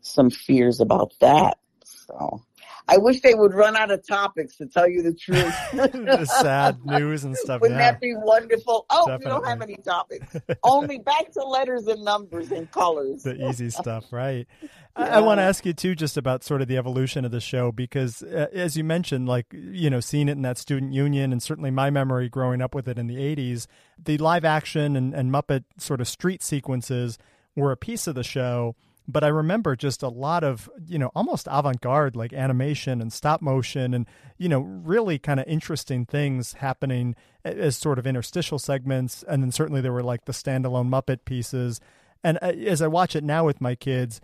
[0.01, 1.57] some fears about that.
[1.83, 2.41] So
[2.87, 5.55] I wish they would run out of topics to tell you the truth.
[5.73, 7.61] the sad news and stuff.
[7.61, 7.91] Wouldn't yeah.
[7.91, 8.85] that be wonderful?
[8.89, 10.35] Oh, we don't have any topics.
[10.63, 13.23] Only back to letters and numbers and colors.
[13.23, 14.47] the easy stuff, right?
[14.95, 15.17] I, Yeah.
[15.17, 17.71] I want to ask you too, just about sort of the evolution of the show,
[17.71, 21.41] because uh, as you mentioned, like you know, seeing it in that student union, and
[21.41, 23.67] certainly my memory growing up with it in the '80s,
[24.03, 27.17] the live action and, and Muppet sort of street sequences
[27.55, 28.75] were a piece of the show.
[29.11, 33.11] But I remember just a lot of, you know, almost avant garde like animation and
[33.11, 34.05] stop motion and,
[34.37, 39.23] you know, really kind of interesting things happening as sort of interstitial segments.
[39.27, 41.79] And then certainly there were like the standalone Muppet pieces.
[42.23, 44.21] And as I watch it now with my kids,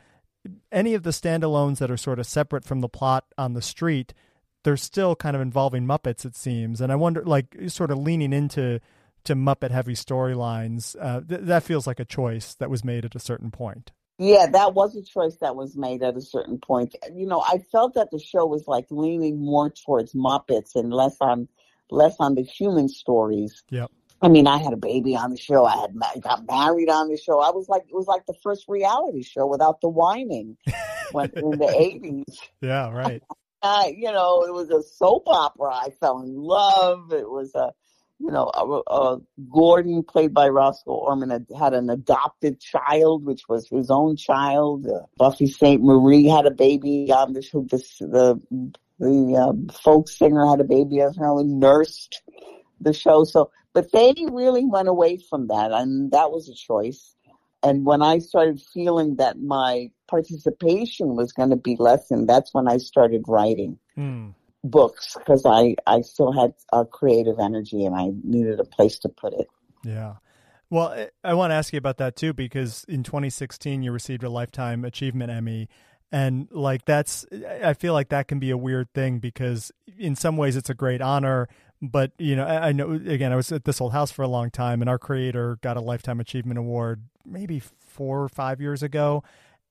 [0.72, 4.14] any of the standalones that are sort of separate from the plot on the street,
[4.64, 6.82] they're still kind of involving Muppets, it seems.
[6.82, 8.80] And I wonder, like, sort of leaning into
[9.24, 10.96] to Muppet heavy storylines.
[11.00, 13.92] Uh, th- that feels like a choice that was made at a certain point.
[14.20, 16.96] Yeah, that was a choice that was made at a certain point.
[17.14, 21.18] You know, I felt that the show was like leaning more towards Muppets and less
[21.22, 21.48] on
[21.92, 23.64] less on the human stories.
[23.70, 23.92] Yep.
[24.20, 25.66] I mean, I had a baby on the show.
[25.66, 27.40] I had ma- got married on the show.
[27.40, 30.58] I was like, it was like the first reality show without the whining.
[31.12, 33.22] when in the eighties, Yeah, right.
[33.62, 35.74] uh, you know, it was a soap opera.
[35.76, 37.14] I fell in love.
[37.14, 37.72] It was a,
[38.20, 43.44] you know, a, a Gordon played by Roscoe Orman had, had an adopted child, which
[43.48, 44.88] was his own child.
[44.88, 47.66] Uh, Buffy Sainte-Marie had a baby the show.
[47.70, 48.42] This, the
[49.00, 52.24] the um, folk singer had a baby as her own, nursed
[52.82, 53.24] the show.
[53.24, 57.14] So, but they really went away from that, and that was a choice.
[57.62, 62.68] And when I started feeling that my participation was going to be lessened, that's when
[62.68, 64.30] I started writing Hmm.
[64.70, 69.10] Books because I, I still had a creative energy and I needed a place to
[69.10, 69.48] put it.
[69.84, 70.16] Yeah.
[70.70, 74.30] Well, I- want to ask you about that too, because in 2016 you received a
[74.30, 75.70] Lifetime Achievement Emmy.
[76.12, 77.26] And like that's,
[77.62, 80.74] I feel like that can be a weird thing because in some ways it's a
[80.74, 81.48] great honor.
[81.82, 84.50] But, you know, I know, again, I was at this old house for a long
[84.50, 89.24] time and our creator got a Lifetime Achievement Award maybe four or five years ago.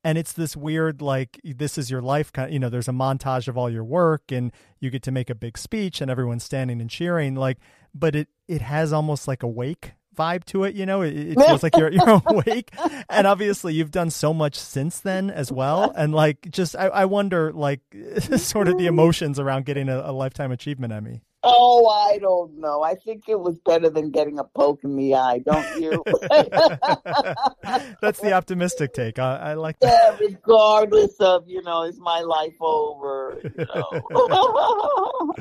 [0.07, 3.49] And it's this weird, like, this is your life kind you know, there's a montage
[3.49, 6.81] of all your work and you get to make a big speech and everyone's standing
[6.81, 7.35] and cheering.
[7.35, 7.59] Like,
[7.93, 11.35] but it, it has almost like a wake vibe to it, you know, it, it
[11.35, 12.71] feels like you're at your own wake.
[13.11, 15.93] And obviously you've done so much since then as well.
[15.97, 17.81] And like, just, I, I wonder, like,
[18.37, 21.23] sort of the emotions around getting a, a Lifetime Achievement Emmy.
[21.49, 22.83] Oh, I don't know.
[22.83, 26.03] I think it was better than getting a poke in the eye, don't you?
[28.03, 29.19] That's the optimistic take.
[29.21, 30.17] I, I like that.
[30.21, 33.41] yeah, regardless of, you know, is my life over?
[33.45, 35.33] You know?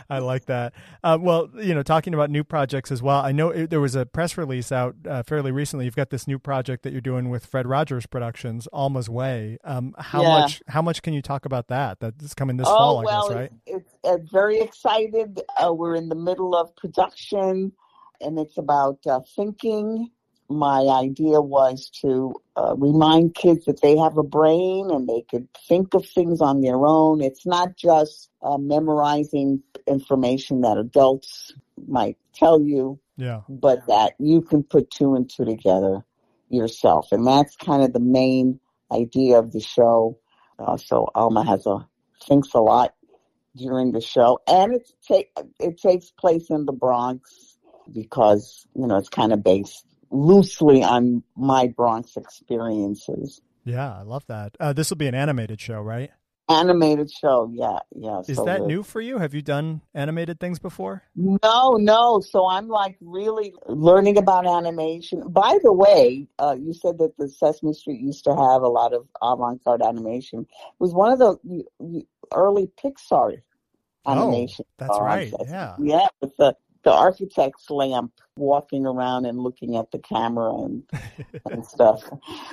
[0.10, 0.72] I like that.
[1.04, 3.20] Uh, well, you know, talking about new projects as well.
[3.20, 5.84] I know it, there was a press release out uh, fairly recently.
[5.84, 9.58] You've got this new project that you're doing with Fred Rogers Productions, Alma's Way.
[9.64, 10.40] Um, how Yeah.
[10.40, 10.62] much?
[10.68, 12.00] How much can you talk about that?
[12.00, 13.52] That's coming this oh, fall, I well, guess, right?
[13.66, 15.40] it's, it's, it's very excited.
[15.62, 17.72] Uh, we're in the middle of production
[18.20, 20.10] and it's about uh, thinking.
[20.48, 25.46] My idea was to uh, remind kids that they have a brain and they could
[25.68, 27.20] think of things on their own.
[27.22, 31.54] It's not just uh, memorizing information that adults
[31.86, 33.42] might tell you, Yeah.
[33.48, 36.04] but that you can put two and two together
[36.48, 37.12] yourself.
[37.12, 38.58] And that's kind of the main
[38.90, 40.18] idea of the show.
[40.58, 41.86] Uh, so Alma has a
[42.26, 42.92] thinks a lot
[43.56, 47.56] during the show, and it take it takes place in the Bronx.
[47.92, 53.40] because, you know, it's kind of based loosely on my Bronx experiences.
[53.64, 54.56] Yeah, I love that.
[54.58, 56.10] Uh, this will be an animated show, right?
[56.50, 58.22] Animated show, yeah, yeah.
[58.26, 59.18] Is so that new for you?
[59.18, 61.04] Have you done animated things before?
[61.14, 62.20] No, no.
[62.20, 65.22] So I'm like really learning about animation.
[65.28, 68.92] By the way, uh, you said that the Sesame Street used to have a lot
[68.92, 70.40] of avant-garde animation.
[70.40, 73.40] It was one of the early Pixar
[74.06, 74.64] animation.
[74.68, 75.32] Oh, that's right.
[75.46, 75.76] Yeah.
[75.78, 80.82] Yeah, with the the architect's lamp walking around and looking at the camera and
[81.50, 82.02] and stuff.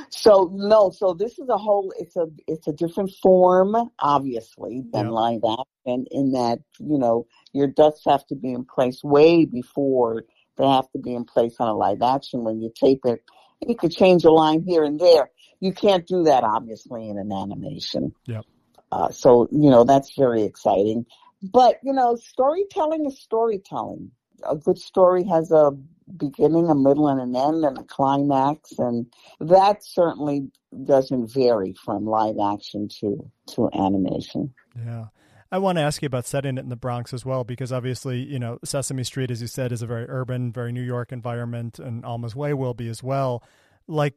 [0.09, 5.05] So no, so this is a whole it's a it's a different form, obviously, than
[5.05, 5.11] Yeah.
[5.11, 10.23] live action in that, you know, your ducks have to be in place way before
[10.57, 13.23] they have to be in place on a live action when you tape it.
[13.65, 15.29] You could change a line here and there.
[15.59, 18.13] You can't do that obviously in an animation.
[18.25, 18.45] Yep.
[18.91, 21.05] Uh, so, you know, that's very exciting.
[21.41, 24.11] But, you know, storytelling is storytelling.
[24.43, 25.71] A good story has a
[26.15, 29.05] beginning, a middle, and an end, and a climax, and
[29.39, 30.49] that certainly
[30.85, 34.53] doesn't vary from live action to, to animation.
[34.75, 35.05] Yeah.
[35.51, 38.19] I want to ask you about setting it in the Bronx as well, because obviously,
[38.19, 41.79] you know, Sesame Street, as you said, is a very urban, very New York environment,
[41.79, 43.43] and Alma's Way will be as well.
[43.87, 44.15] Like,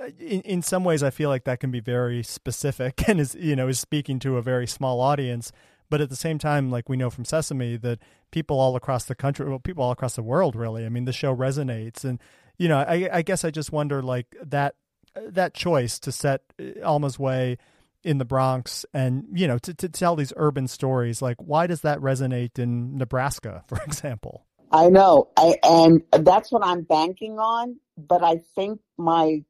[0.00, 3.34] uh, in, in some ways, I feel like that can be very specific and is,
[3.36, 5.52] you know, is speaking to a very small audience.
[5.92, 7.98] But at the same time, like we know from Sesame, that
[8.30, 10.86] people all across the country, well, people all across the world, really.
[10.86, 12.18] I mean, the show resonates, and
[12.56, 14.74] you know, I, I guess I just wonder, like that
[15.14, 17.58] that choice to set uh, Alma's Way
[18.02, 21.82] in the Bronx and you know to, to tell these urban stories like why does
[21.82, 27.76] that resonate in Nebraska for example I know, I, and that's what I'm banking on.
[27.98, 29.44] But I think my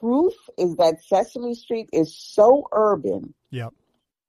[0.00, 3.34] proof is that Sesame Street is so urban.
[3.50, 3.74] Yep.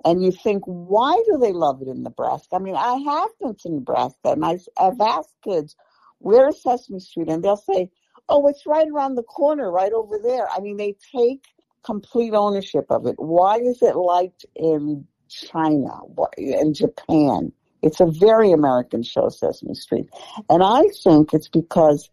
[0.05, 2.55] And you think, why do they love it in Nebraska?
[2.55, 5.75] I mean, I have been to Nebraska, and I, I've asked kids,
[6.19, 7.91] "Where is Sesame Street?" And they'll say,
[8.29, 11.43] "Oh, it's right around the corner, right over there." I mean, they take
[11.83, 13.15] complete ownership of it.
[13.17, 15.99] Why is it liked in China,
[16.37, 17.51] in Japan?
[17.81, 20.09] It's a very American show, Sesame Street.
[20.49, 22.09] And I think it's because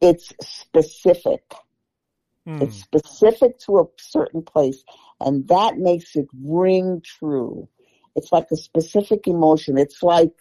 [0.00, 1.42] it's specific.
[2.46, 2.62] Hmm.
[2.62, 4.84] It's specific to a certain place,
[5.20, 7.68] and that makes it ring true.
[8.14, 9.76] It's like a specific emotion.
[9.76, 10.32] It's like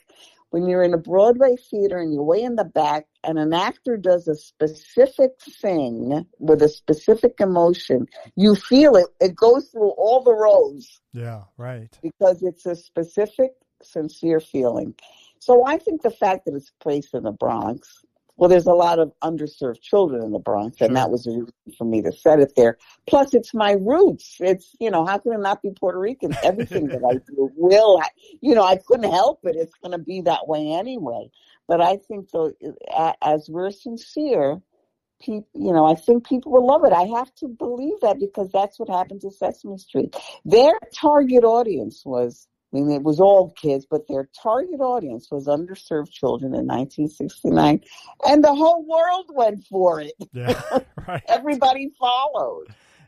[0.51, 3.97] when you're in a Broadway theater and you're way in the back, and an actor
[3.97, 5.31] does a specific
[5.61, 9.07] thing with a specific emotion, you feel it.
[9.19, 13.51] It goes through all the rows yeah right because it's a specific,
[13.81, 14.93] sincere feeling.
[15.39, 18.04] So I think the fact that it's placed in the Bronx,
[18.37, 20.95] well, there's a lot of underserved children in the Bronx, and Sure.
[20.95, 22.77] that was a reason for me to set it there.
[23.07, 24.37] Plus, it's my roots.
[24.39, 26.35] It's, you know, how can it not be Puerto Rican?
[26.43, 28.01] Everything that I do will,
[28.41, 29.55] you know, I couldn't help it.
[29.55, 31.29] It's going to be that way anyway.
[31.67, 32.51] But I think, though,
[33.21, 34.61] as we're sincere,
[35.21, 36.93] people, you know, I think people will love it.
[36.93, 40.15] I have to believe that because that's what happened to Sesame Street.
[40.43, 45.47] Their target audience was, I mean, it was all kids, but their target audience was
[45.47, 47.81] underserved children in 1969,
[48.27, 50.13] and the whole world went for it.
[50.33, 50.61] yeah
[51.07, 52.67] right Everybody followed.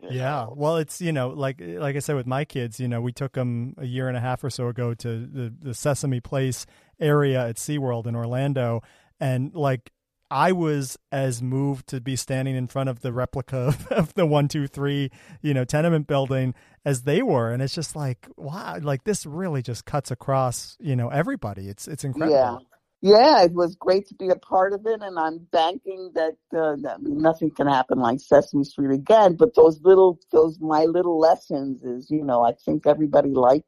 [0.10, 0.54] yeah know.
[0.56, 3.34] well it's you know like like i said with my kids you know we took
[3.34, 6.68] them a year and a half or so ago to the, the sesame place
[7.00, 8.82] area at seaworld in orlando
[9.20, 9.92] and like
[10.30, 14.48] i was as moved to be standing in front of the replica of, the one
[14.48, 15.10] two three
[15.42, 16.54] you know tenement building
[16.86, 20.96] as they were and it's just like wow like this really just cuts across you
[20.96, 22.58] know everybody it's it's incredible Yeah.
[23.02, 26.78] Yeah, it was great to be a part of it, and I'm banking that, uh,
[26.82, 29.36] that nothing can happen like Sesame Street again.
[29.36, 33.68] But those little, those my little lessons is, you know, I think everybody liked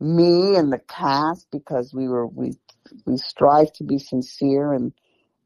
[0.00, 2.54] me and the cast because we were we
[3.06, 4.92] we strive to be sincere, and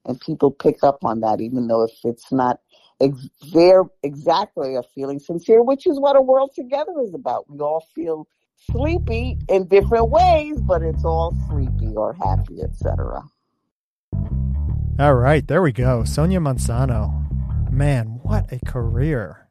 [0.09, 2.61] and people pick up on that, even though if it's not
[3.01, 7.49] ex- there exactly a feeling sincere, which is what a world together is about.
[7.49, 8.27] We all feel
[8.73, 13.23] sleepy in different ways, but it's all sleepy or happy, etc.
[14.99, 16.03] All right, there we go.
[16.05, 17.71] Sonia Manzano.
[17.71, 19.47] Man, what a career.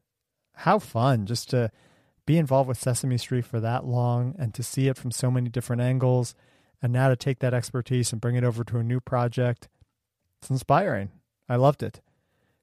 [0.54, 1.72] How fun just to
[2.26, 5.50] be involved with Sesame Street for that long and to see it from so many
[5.50, 6.36] different angles
[6.82, 9.70] and now to take that expertise and bring it over to a new project.
[10.48, 11.10] It's inspiring.
[11.50, 12.00] I loved it.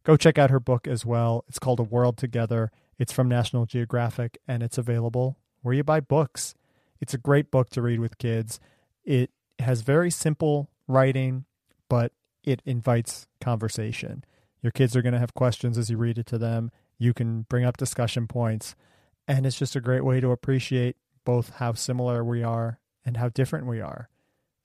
[0.04, 1.44] Go check out her book as well.
[1.48, 2.72] It's called A World Together.
[2.98, 6.54] It's from National Geographic and it's available where you buy books.
[6.98, 8.58] It's a great book to read with kids.
[9.04, 11.44] It has very simple writing,
[11.90, 12.12] but
[12.42, 14.24] it invites conversation.
[14.62, 16.70] Your kids are going to have questions as you read it to them.
[16.96, 18.74] You can bring up discussion points.
[19.28, 23.28] And it's just a great way to appreciate both how similar we are and how
[23.28, 24.08] different we are,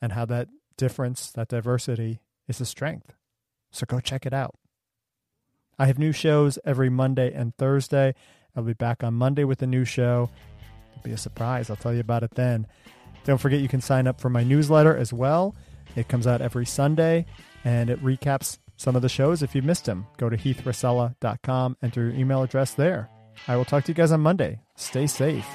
[0.01, 0.47] and how that
[0.77, 3.13] difference, that diversity, is a strength.
[3.71, 4.55] So go check it out.
[5.77, 8.13] I have new shows every Monday and Thursday.
[8.55, 10.29] I'll be back on Monday with a new show.
[10.91, 11.69] It'll be a surprise.
[11.69, 12.67] I'll tell you about it then.
[13.23, 15.55] Don't forget you can sign up for my newsletter as well.
[15.95, 17.25] It comes out every Sunday
[17.63, 20.07] and it recaps some of the shows if you missed them.
[20.17, 23.09] Go to heathracela.com, enter your email address there.
[23.47, 24.59] I will talk to you guys on Monday.
[24.75, 25.45] Stay safe.